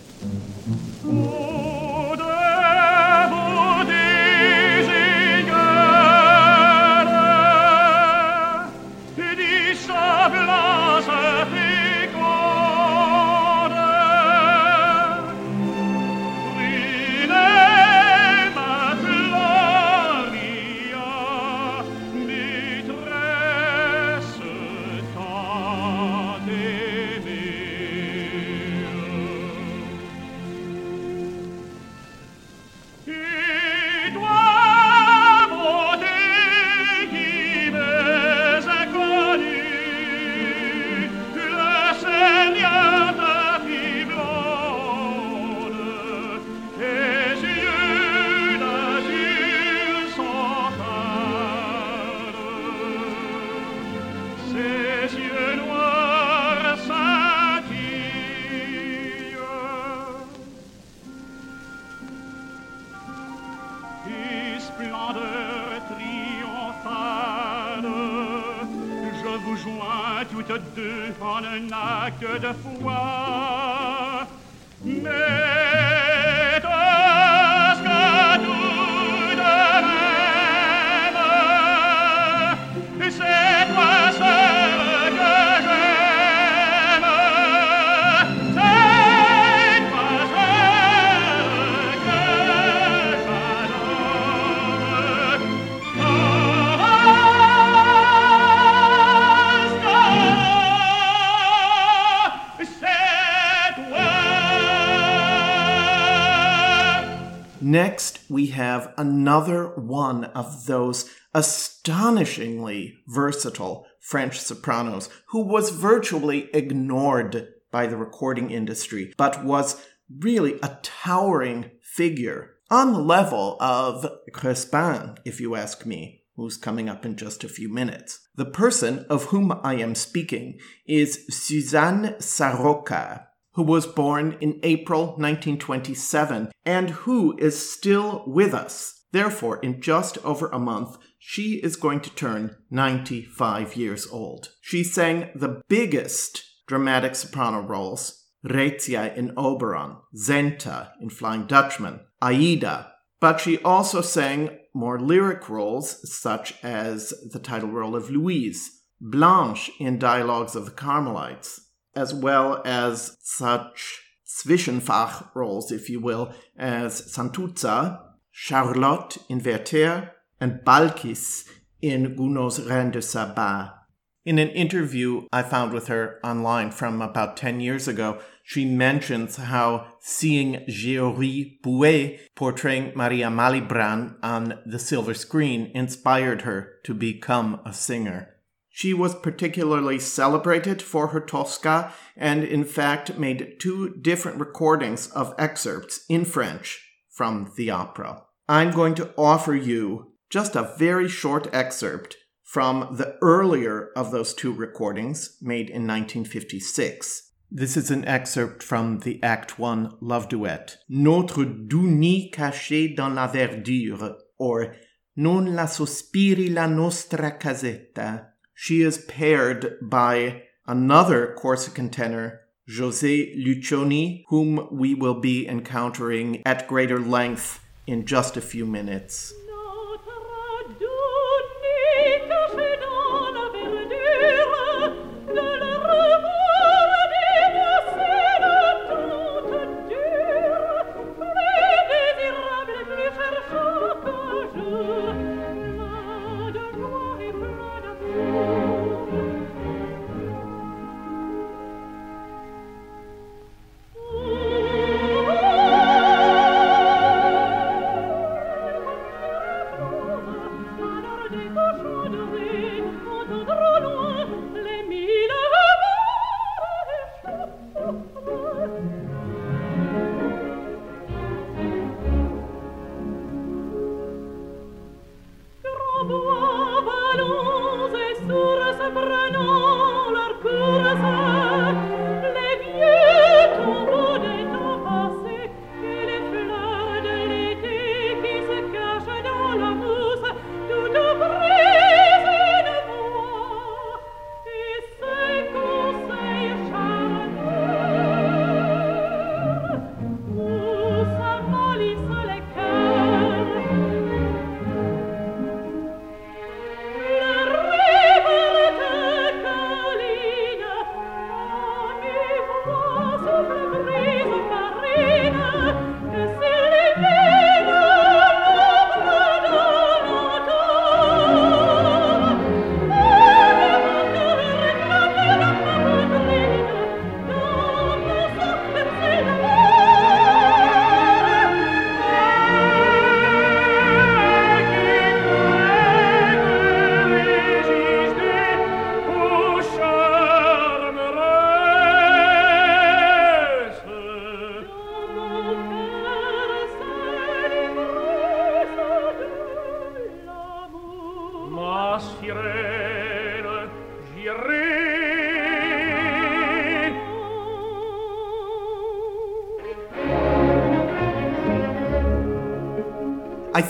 [110.45, 119.45] Of those astonishingly versatile French sopranos who was virtually ignored by the recording industry, but
[119.45, 119.85] was
[120.21, 126.89] really a towering figure on the level of Crespin, if you ask me, who's coming
[126.89, 128.21] up in just a few minutes.
[128.35, 135.07] The person of whom I am speaking is Suzanne Sarroca, who was born in April
[135.17, 139.04] 1927 and who is still with us.
[139.15, 144.49] Therefore, in just over a month, she is going to turn 95 years old.
[144.61, 152.93] She sang the biggest dramatic soprano roles Rezia in Oberon, Senta in Flying Dutchman, Aida,
[153.21, 159.71] but she also sang more lyric roles such as the title role of Louise, Blanche
[159.79, 161.61] in Dialogues of the Carmelites,
[161.95, 168.04] as well as such Zwischenfach roles, if you will, as Santuzza,
[168.37, 171.49] Charlotte in Werther, and Balkis
[171.81, 173.87] in Gounod's Reine de Saba.
[174.25, 179.37] In an interview I found with her online from about 10 years ago, she mentions
[179.37, 187.61] how seeing Géori Boué portraying Maria Malibran on the silver screen inspired her to become
[187.65, 188.35] a singer.
[188.69, 195.37] She was particularly celebrated for her Tosca and, in fact, made two different recordings of
[195.39, 196.84] excerpts in French
[197.15, 198.25] from the opera.
[198.49, 204.35] I'm going to offer you just a very short excerpt from the earlier of those
[204.35, 207.31] two recordings made in 1956.
[207.51, 213.15] This is an excerpt from the Act 1 love duet, Notre doux nid caché dans
[213.15, 214.75] la verdure, or
[215.17, 224.25] Non la sospiri la nostra casetta she is paired by another Corsican tenor, Jose Luccioni,
[224.29, 229.35] whom we will be encountering at greater length in just a few minutes.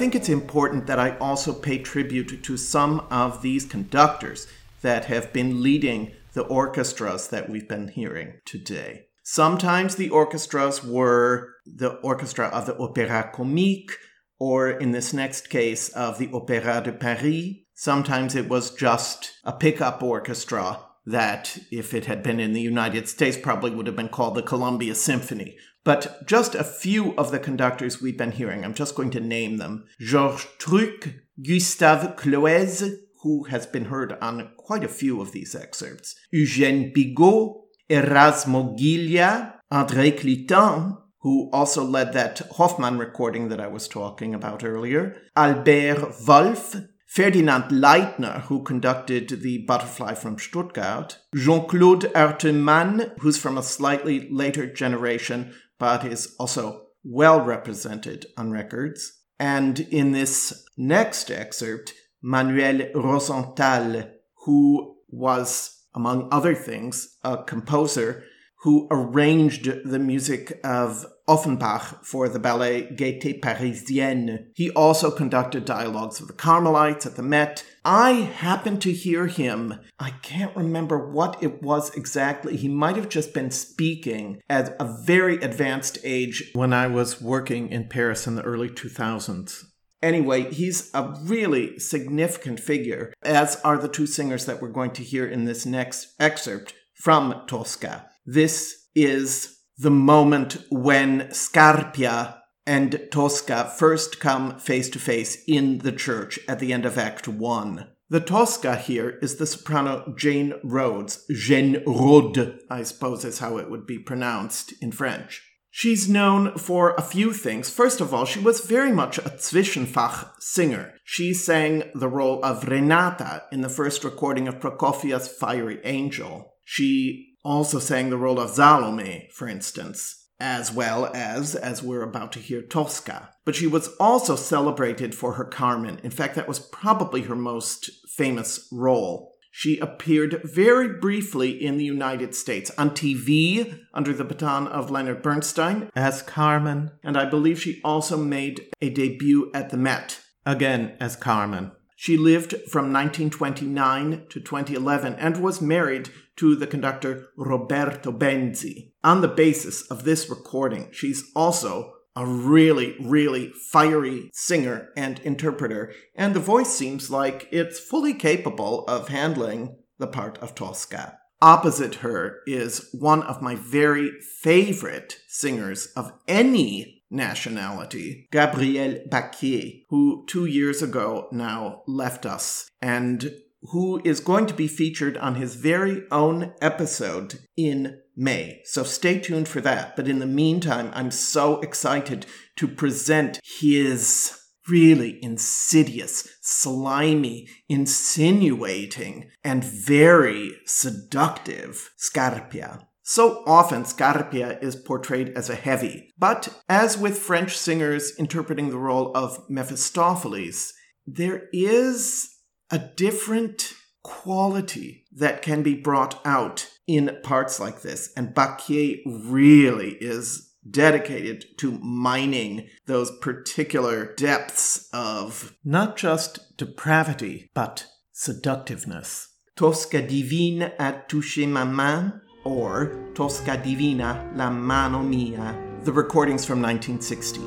[0.04, 4.46] Think it's important that I also pay tribute to some of these conductors
[4.82, 9.06] that have been leading the orchestras that we've been hearing today.
[9.22, 13.92] Sometimes the orchestras were the orchestra of the Opéra Comique,
[14.38, 17.54] or in this next case, of the Opéra de Paris.
[17.72, 23.08] Sometimes it was just a pickup orchestra that, if it had been in the United
[23.08, 25.56] States, probably would have been called the Columbia Symphony.
[25.84, 29.58] But just a few of the conductors we've been hearing, I'm just going to name
[29.58, 29.86] them.
[30.00, 36.14] Georges Truc, Gustave Cloez, who has been heard on quite a few of these excerpts,
[36.34, 37.52] Eugène Bigot,
[37.90, 44.62] Erasmo Ghiglia, André Cluytens, who also led that Hoffmann recording that I was talking about
[44.62, 53.38] earlier, Albert Wolff, Ferdinand Leitner, who conducted the Butterfly from Stuttgart, Jean Claude Hartemann, who's
[53.38, 59.20] from a slightly later generation but is also well represented on records.
[59.38, 61.92] And in this next excerpt,
[62.22, 64.04] Manuel Rosenthal,
[64.44, 68.24] who was, among other things, a composer
[68.62, 74.50] who arranged the music of Offenbach for the ballet Gaieté Parisienne.
[74.54, 77.64] He also conducted dialogues of the Carmelites at the Met.
[77.84, 79.80] I happened to hear him.
[79.98, 82.56] I can't remember what it was exactly.
[82.56, 87.70] He might have just been speaking at a very advanced age when I was working
[87.70, 89.64] in Paris in the early 2000s.
[90.02, 95.02] Anyway, he's a really significant figure, as are the two singers that we're going to
[95.02, 98.10] hear in this next excerpt from Tosca.
[98.26, 105.92] This is the moment when Scarpia and Tosca first come face to face in the
[105.92, 107.88] church at the end of Act 1.
[108.08, 111.24] The Tosca here is the soprano Jane Rhodes.
[111.30, 115.42] Jane Rode, I suppose is how it would be pronounced in French.
[115.70, 117.68] She's known for a few things.
[117.68, 120.94] First of all, she was very much a Zwischenfach singer.
[121.02, 126.54] She sang the role of Renata in the first recording of Prokofiev's Fiery Angel.
[126.64, 132.32] She also sang the role of Salome, for instance, as well as, as we're about
[132.32, 133.30] to hear, Tosca.
[133.44, 136.00] But she was also celebrated for her Carmen.
[136.02, 139.34] In fact, that was probably her most famous role.
[139.56, 145.22] She appeared very briefly in the United States on TV under the baton of Leonard
[145.22, 150.96] Bernstein as Carmen, and I believe she also made a debut at the Met, again
[150.98, 151.70] as Carmen.
[151.94, 158.92] She lived from 1929 to 2011 and was married to the conductor Roberto Benzi.
[159.02, 165.92] On the basis of this recording, she's also a really, really fiery singer and interpreter,
[166.14, 171.18] and the voice seems like it's fully capable of handling the part of Tosca.
[171.42, 180.24] Opposite her is one of my very favorite singers of any nationality, Gabriel Bacquier, who
[180.26, 183.30] two years ago now left us and
[183.70, 188.60] who is going to be featured on his very own episode in May.
[188.64, 189.96] So stay tuned for that.
[189.96, 192.26] But in the meantime, I'm so excited
[192.56, 194.38] to present his
[194.68, 202.86] really insidious, slimy, insinuating, and very seductive Scarpia.
[203.02, 208.78] So often, Scarpia is portrayed as a heavy, but as with French singers interpreting the
[208.78, 210.72] role of Mephistopheles,
[211.06, 212.33] there is
[212.70, 219.96] a different quality that can be brought out in parts like this, and Bacquier really
[220.00, 229.28] is dedicated to mining those particular depths of not just depravity, but seductiveness.
[229.56, 235.56] Tosca divina a touché ma main, or Tosca divina la mano mia.
[235.82, 237.40] The recordings from 1960.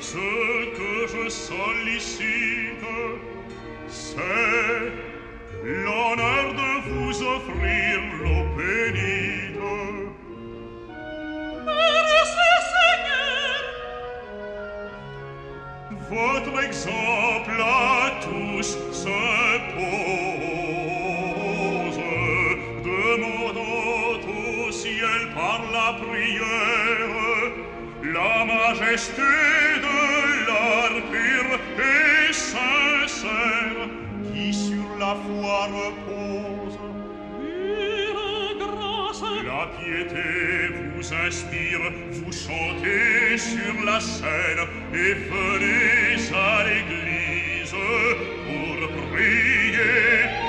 [0.00, 0.16] ce
[0.76, 2.86] que je sollicite,
[3.88, 4.92] c'est
[5.64, 9.60] l'honneur de vous offrir l'eau bénite.
[11.66, 13.60] Merci Seigneur.
[16.10, 19.18] Votre exemple à tous se
[19.74, 20.78] pose,
[22.84, 24.22] demandant
[24.58, 26.87] au ciel par la prière
[28.12, 29.22] la majesté
[29.86, 33.88] de l'art pur et sincère
[34.32, 36.78] qui sur la foi repose.
[37.38, 40.28] Pure grâce, La piété
[40.94, 44.62] vous inspire, vous chantez sur la scène
[44.94, 47.74] et venez à l'église
[48.46, 48.78] pour
[49.12, 50.47] prier.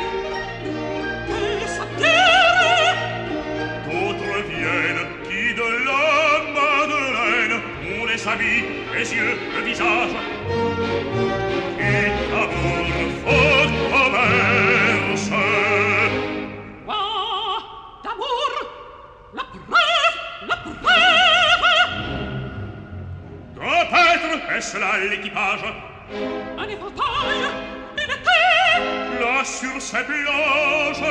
[8.30, 10.14] Habits, les yeux, le visage.
[11.80, 12.88] Et d'amour
[13.92, 15.30] commerce.
[16.86, 17.04] Quoi
[18.04, 18.52] D'amour
[19.34, 20.84] La preuve La preuve
[23.56, 25.66] Grand peintre, est-ce là l'équipage?
[26.58, 27.40] Un éventail
[27.98, 31.04] Une épée Là sur ces plages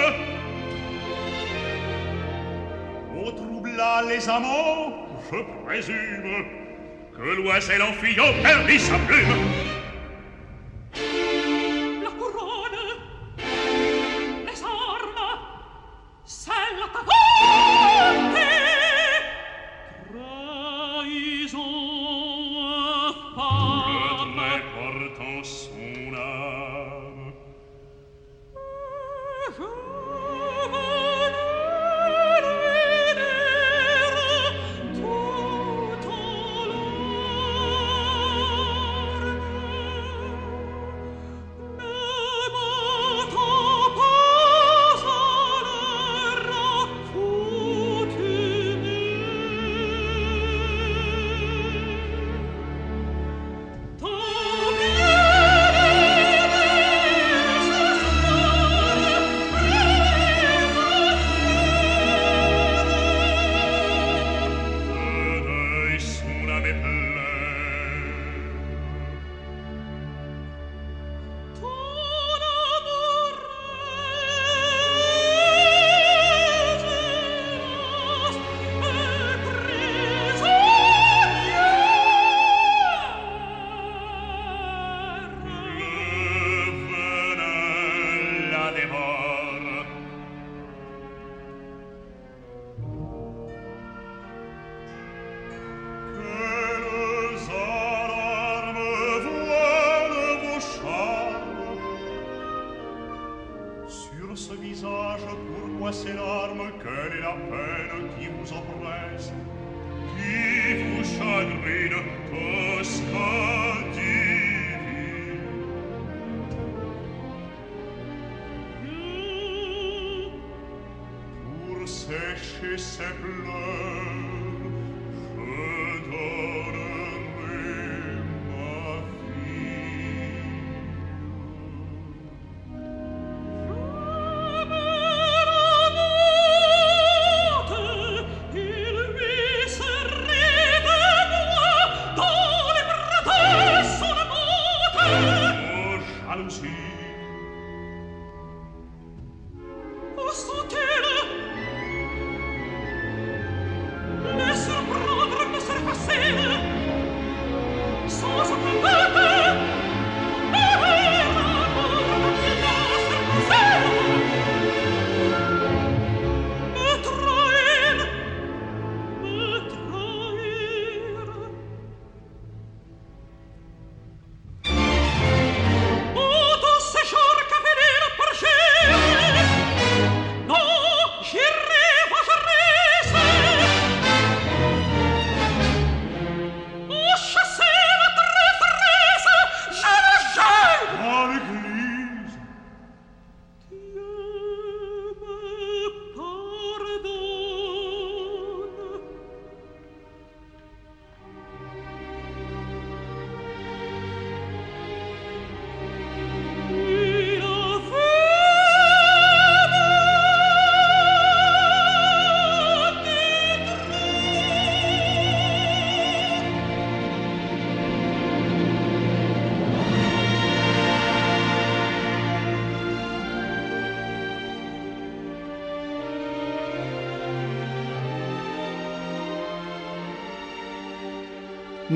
[3.14, 6.67] On troubla les amants, je présume
[7.18, 9.26] Que l'oiselle en fuyant perdit sa plume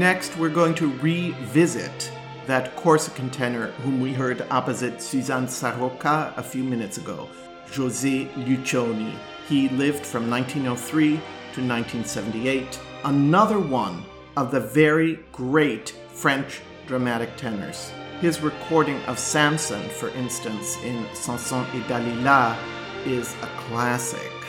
[0.03, 2.11] Next, we're going to revisit
[2.49, 7.29] that Corsican tenor whom we heard opposite Suzanne Sarroca a few minutes ago,
[7.69, 9.15] José Luccioni.
[9.49, 12.81] He lived from 1903 to 1978.
[13.05, 14.05] Another one
[14.37, 17.93] of the very great French dramatic tenors.
[18.21, 22.59] His recording of Samson, for instance, in Samson et Dalila,
[23.07, 24.42] is a classic.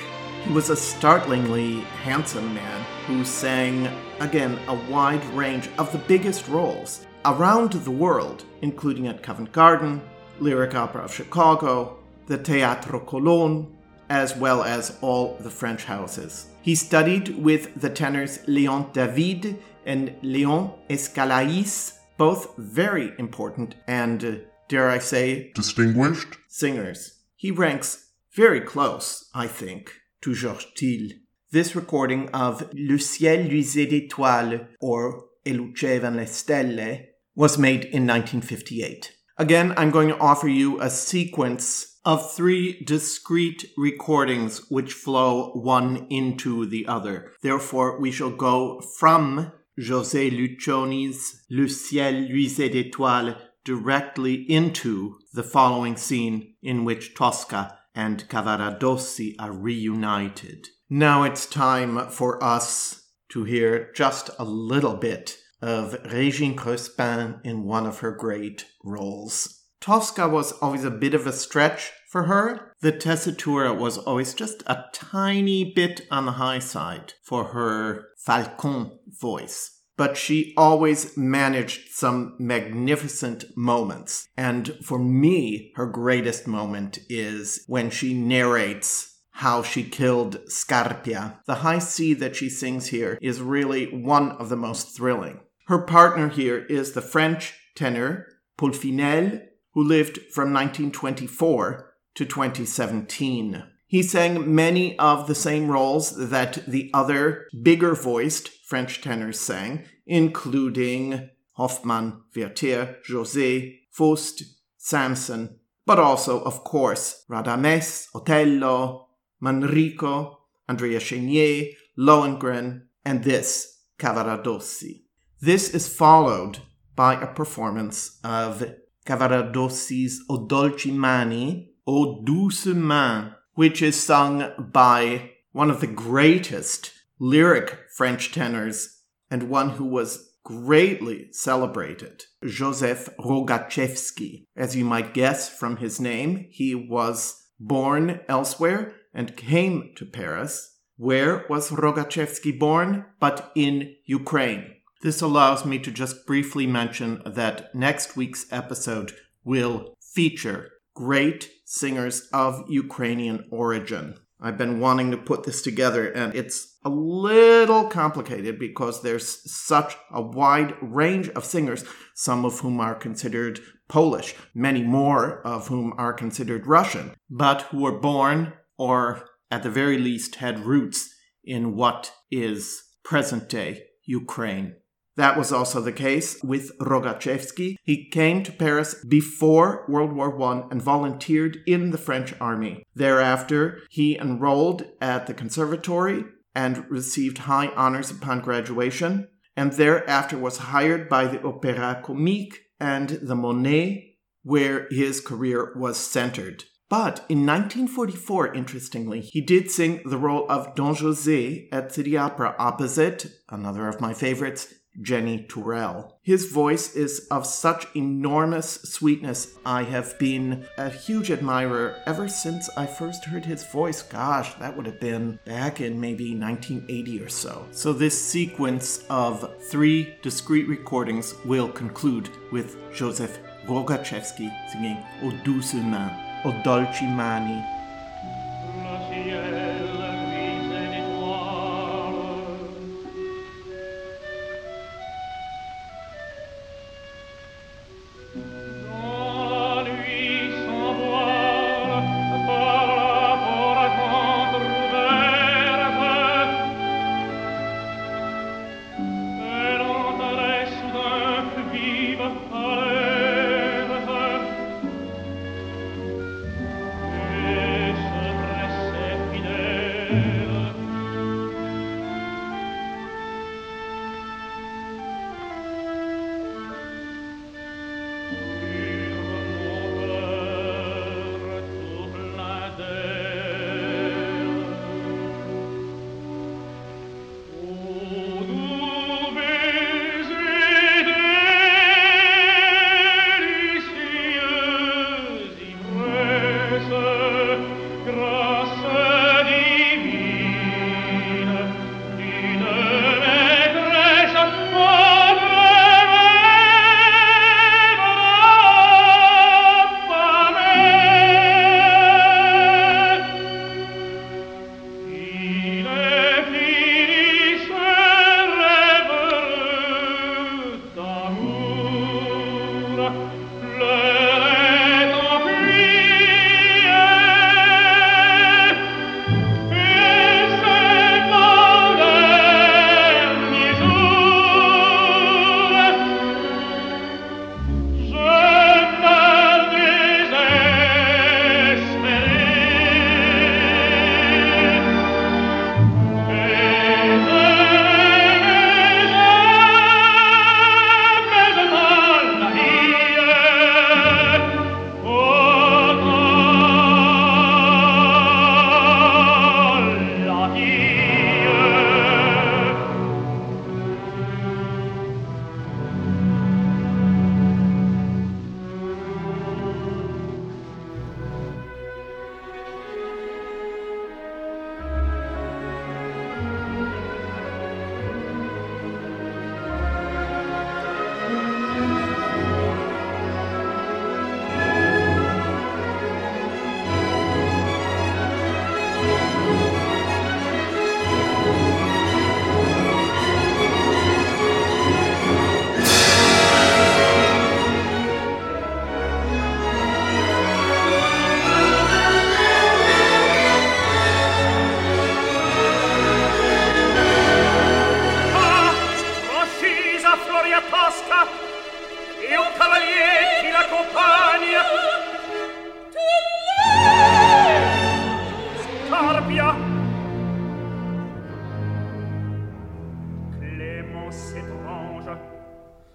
[0.45, 3.87] He was a startlingly handsome man who sang,
[4.19, 10.01] again, a wide range of the biggest roles around the world, including at Covent Garden,
[10.39, 11.97] Lyric Opera of Chicago,
[12.27, 13.71] the Teatro Colón,
[14.09, 16.47] as well as all the French houses.
[16.61, 24.89] He studied with the tenors Léon David and Léon Escalaïs, both very important and, dare
[24.89, 26.35] I say, Distinguished?
[26.49, 27.19] singers.
[27.37, 29.93] He ranks very close, I think,
[30.23, 31.13] to Georges.
[31.51, 38.07] This recording of Le ciel luisait d'étoiles, or E lucevano le stelle, was made in
[38.07, 39.11] 1958.
[39.37, 46.07] Again, I'm going to offer you a sequence of three discrete recordings which flow one
[46.09, 47.33] into the other.
[47.41, 53.35] Therefore, we shall go from José Luccioni's Le ciel luisait d'étoiles
[53.65, 60.67] directly into the following scene in which Tosca and Cavaradossi are reunited.
[60.89, 67.63] Now it's time for us to hear just a little bit of Régine Crespin in
[67.63, 69.61] one of her great roles.
[69.79, 72.73] Tosca was always a bit of a stretch for her.
[72.81, 78.99] The tessitura was always just a tiny bit on the high side for her falcon
[79.19, 79.81] voice.
[79.95, 84.27] But she always managed some magnificent moments.
[84.35, 91.39] And for me, her greatest moment is when she narrates how she killed Scarpia.
[91.45, 95.39] The high C that she sings here is really one of the most thrilling.
[95.67, 99.41] Her partner here is the French tenor Paul Finel,
[99.73, 103.63] who lived from 1924 to 2017.
[103.93, 109.83] He sang many of the same roles that the other bigger voiced French tenors sang,
[110.07, 114.45] including Hoffmann, Werther, José, Faust,
[114.77, 119.09] Samson, but also, of course, Radames, Otello,
[119.39, 120.37] Manrico,
[120.67, 125.03] Andrea Chenier, Lohengrin, and this, Cavaradossi.
[125.39, 126.57] This is followed
[126.95, 128.73] by a performance of
[129.05, 136.91] Cavaradossi's O Dolci Mani, O Douce Main, which is sung by one of the greatest
[137.19, 144.45] lyric French tenors and one who was greatly celebrated, Joseph Rogatchevsky.
[144.55, 150.77] As you might guess from his name, he was born elsewhere and came to Paris.
[150.97, 153.05] Where was Rogatchevsky born?
[153.19, 154.75] But in Ukraine.
[155.01, 159.13] This allows me to just briefly mention that next week's episode
[159.43, 164.15] will feature great singers of Ukrainian origin.
[164.39, 169.95] I've been wanting to put this together and it's a little complicated because there's such
[170.11, 175.93] a wide range of singers, some of whom are considered Polish, many more of whom
[175.97, 181.09] are considered Russian, but who were born or at the very least had roots
[181.43, 184.75] in what is present day Ukraine.
[185.15, 187.75] That was also the case with Rogatchevsky.
[187.83, 192.83] He came to Paris before World War I and volunteered in the French army.
[192.95, 196.23] Thereafter, he enrolled at the conservatory
[196.55, 203.09] and received high honors upon graduation, and thereafter was hired by the Opéra Comique and
[203.09, 206.65] the Monnaie, where his career was centered.
[206.89, 212.55] But in 1944, interestingly, he did sing the role of Don José at City Opera
[212.59, 216.17] opposite, another of my favorites, Jennie Tourel.
[216.21, 219.55] His voice is of such enormous sweetness.
[219.65, 224.01] I have been a huge admirer ever since I first heard his voice.
[224.01, 227.65] Gosh, that would have been back in maybe 1980 or so.
[227.71, 235.73] So, this sequence of three discrete recordings will conclude with Joseph Rogatchevsky singing O Douce
[235.73, 236.11] Main,
[236.45, 237.63] O Dolci Mani,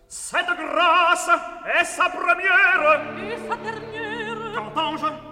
[0.09, 1.29] Cette grâce
[1.79, 3.03] est sa première.
[3.31, 4.55] Et sa dernière.
[4.55, 5.28] Qu'entends-je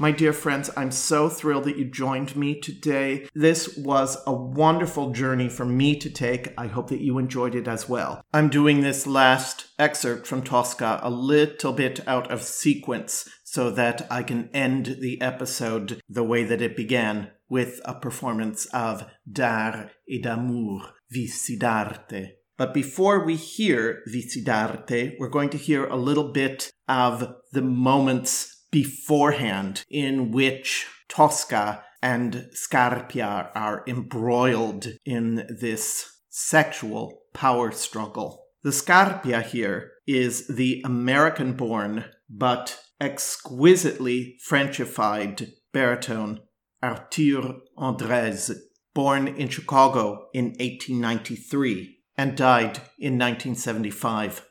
[0.00, 3.28] My dear friends, I'm so thrilled that you joined me today.
[3.34, 6.54] This was a wonderful journey for me to take.
[6.56, 8.24] I hope that you enjoyed it as well.
[8.32, 14.06] I'm doing this last excerpt from Tosca a little bit out of sequence so that
[14.10, 19.90] I can end the episode the way that it began with a performance of D'art
[20.10, 22.38] et d'amour, Vissi d'arte.
[22.56, 27.60] But before we hear Vissi d'arte, we're going to hear a little bit of the
[27.60, 38.46] moments beforehand in which Tosca and Scarpia are embroiled in this sexual power struggle.
[38.62, 46.40] The Scarpia here is the American born but exquisitely Frenchified baritone
[46.82, 48.56] Arthur Endrèze,
[48.94, 54.46] born in Chicago in 1893 and died in 1975.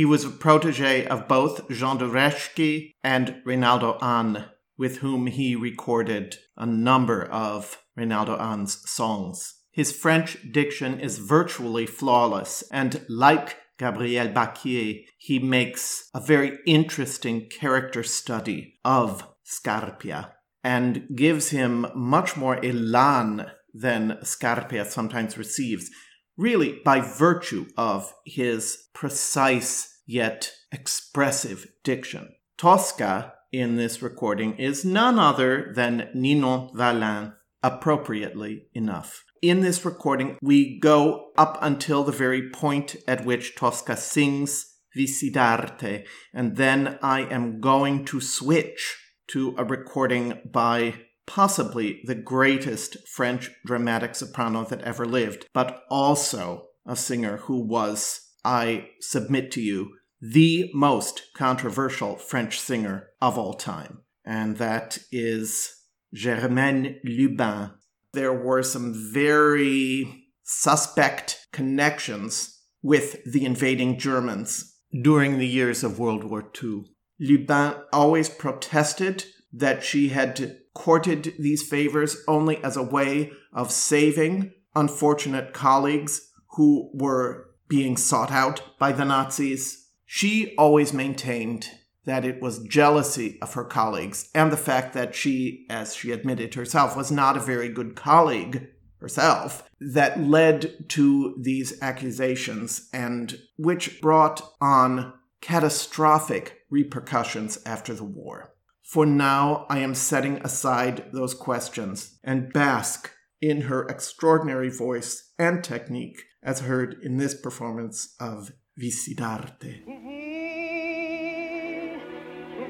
[0.00, 4.46] He was a protege of both Jean de Reszke and Reynaldo Hahn,
[4.78, 9.56] with whom he recorded a number of Reynaldo Hahn's songs.
[9.70, 17.50] His French diction is virtually flawless, and like Gabriel Bacquier, he makes a very interesting
[17.50, 20.30] character study of Scarpia
[20.64, 25.90] and gives him much more elan than Scarpia sometimes receives,
[26.38, 32.34] really by virtue of his precise yet expressive diction.
[32.58, 37.32] Tosca in this recording is none other than Ninon Vallin,
[37.62, 39.24] appropriately enough.
[39.40, 44.66] In this recording, we go up until the very point at which Tosca sings
[44.96, 46.04] Vissi d'arte,
[46.34, 48.96] and then I am going to switch
[49.28, 50.94] to a recording by
[51.26, 58.20] possibly the greatest French dramatic soprano that ever lived, but also a singer who was,
[58.44, 64.00] I submit to you, the most controversial French singer of all time.
[64.24, 65.72] And that is
[66.14, 67.70] Germaine Lubin.
[68.12, 76.24] There were some very suspect connections with the invading Germans during the years of World
[76.24, 76.84] War II.
[77.18, 84.52] Lubin always protested that she had courted these favors only as a way of saving
[84.74, 89.79] unfortunate colleagues who were being sought out by the Nazis.
[90.12, 91.70] She always maintained
[92.04, 96.54] that it was jealousy of her colleagues and the fact that she, as she admitted
[96.54, 98.66] herself, was not a very good colleague
[98.98, 108.52] herself that led to these accusations and which brought on catastrophic repercussions after the war.
[108.82, 115.62] For now, I am setting aside those questions and bask in her extraordinary voice and
[115.62, 119.84] technique as heard in this performance of Visidarte.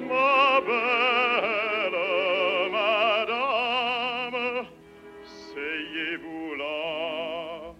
[0.08, 1.98] Ma belle
[2.72, 4.66] madame,
[5.22, 7.74] seyez-vous là,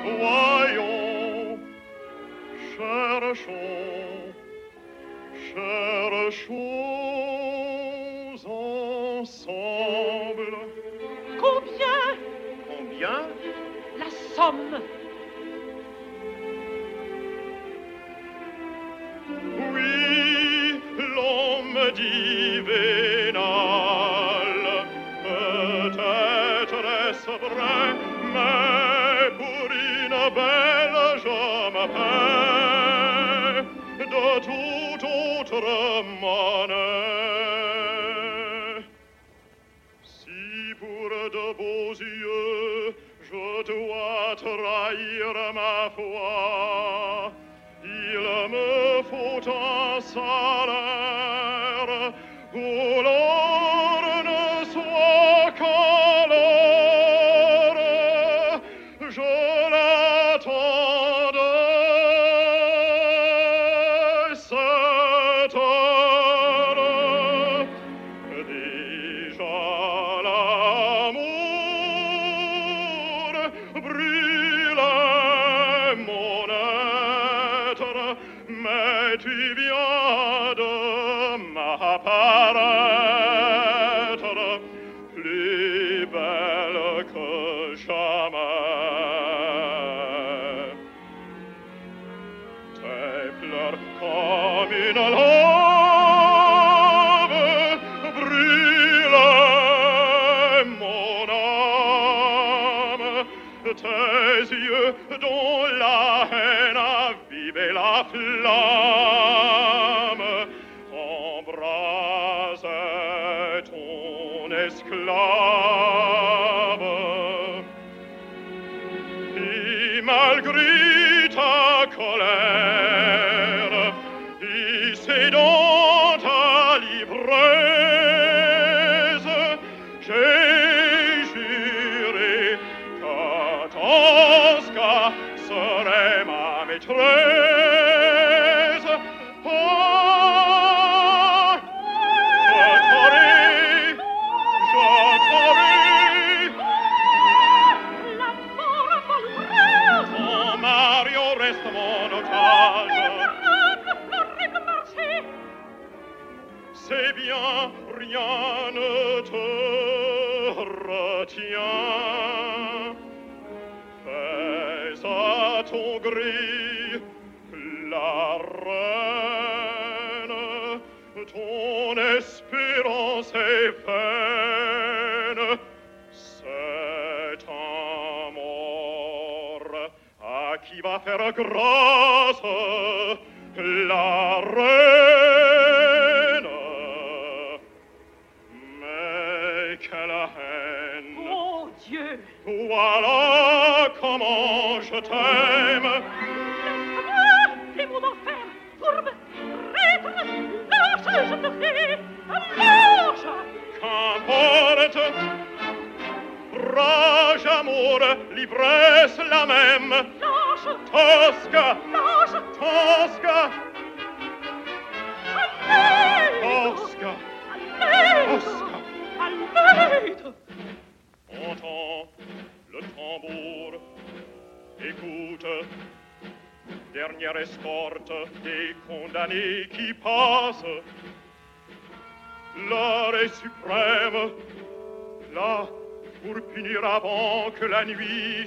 [0.04, 1.60] Voyons,
[2.78, 4.34] cherchons,
[5.56, 7.11] cherchons
[11.40, 12.18] Combien
[12.68, 13.22] Combien
[14.00, 14.80] La somme?
[19.74, 23.44] Oui, l'homme dit vénal,
[25.24, 27.94] peut-être est-ce vrai,
[28.34, 31.38] mais pour une belle je
[31.94, 32.46] paie
[34.00, 35.62] de toute autre
[36.04, 36.21] monnaie.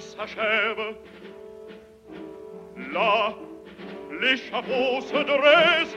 [0.01, 0.97] S'achève.
[2.93, 3.35] Là,
[4.21, 5.97] l'échafaud se dresse.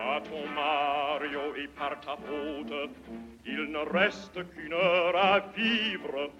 [0.00, 2.90] À ton Mario et par ta faute,
[3.46, 6.30] il ne reste qu'une heure à vivre.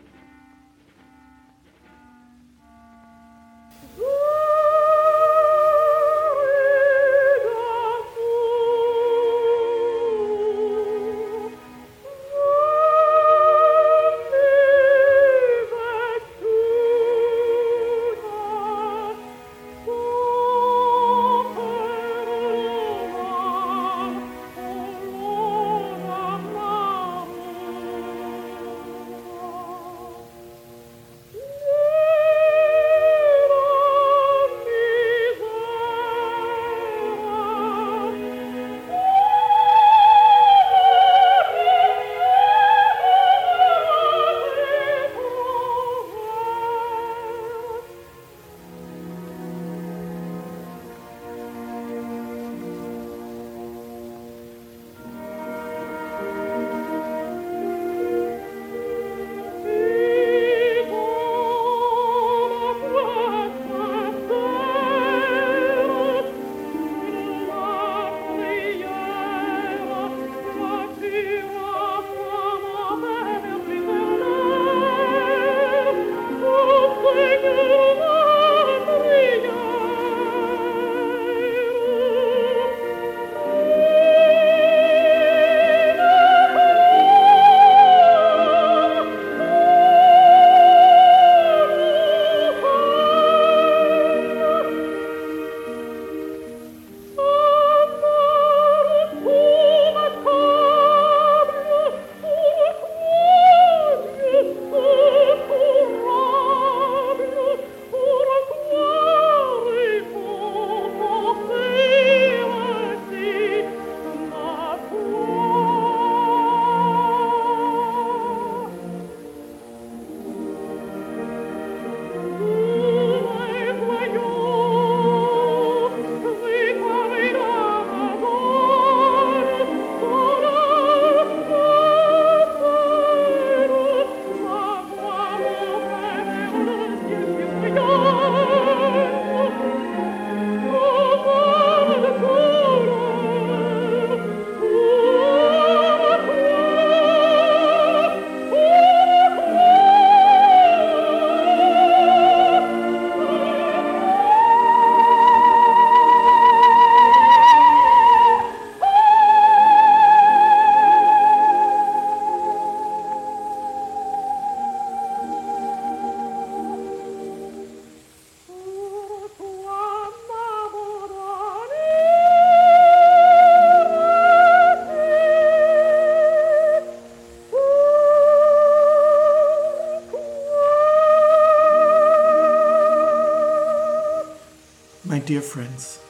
[185.44, 186.00] Friends,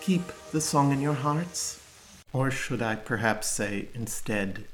[0.00, 1.80] keep the song in your hearts?
[2.32, 4.66] Or should I perhaps say instead,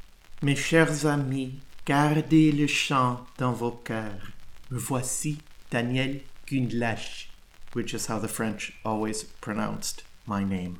[0.43, 4.33] Mes chers amis, gardez le chant dans vos cœurs.
[4.71, 5.39] Me voici
[5.71, 7.29] Daniel Gundlach,
[7.73, 10.79] which is how the French always pronounced my name.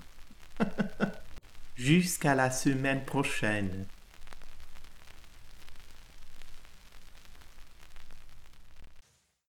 [1.77, 3.87] Jusqu'à la semaine prochaine.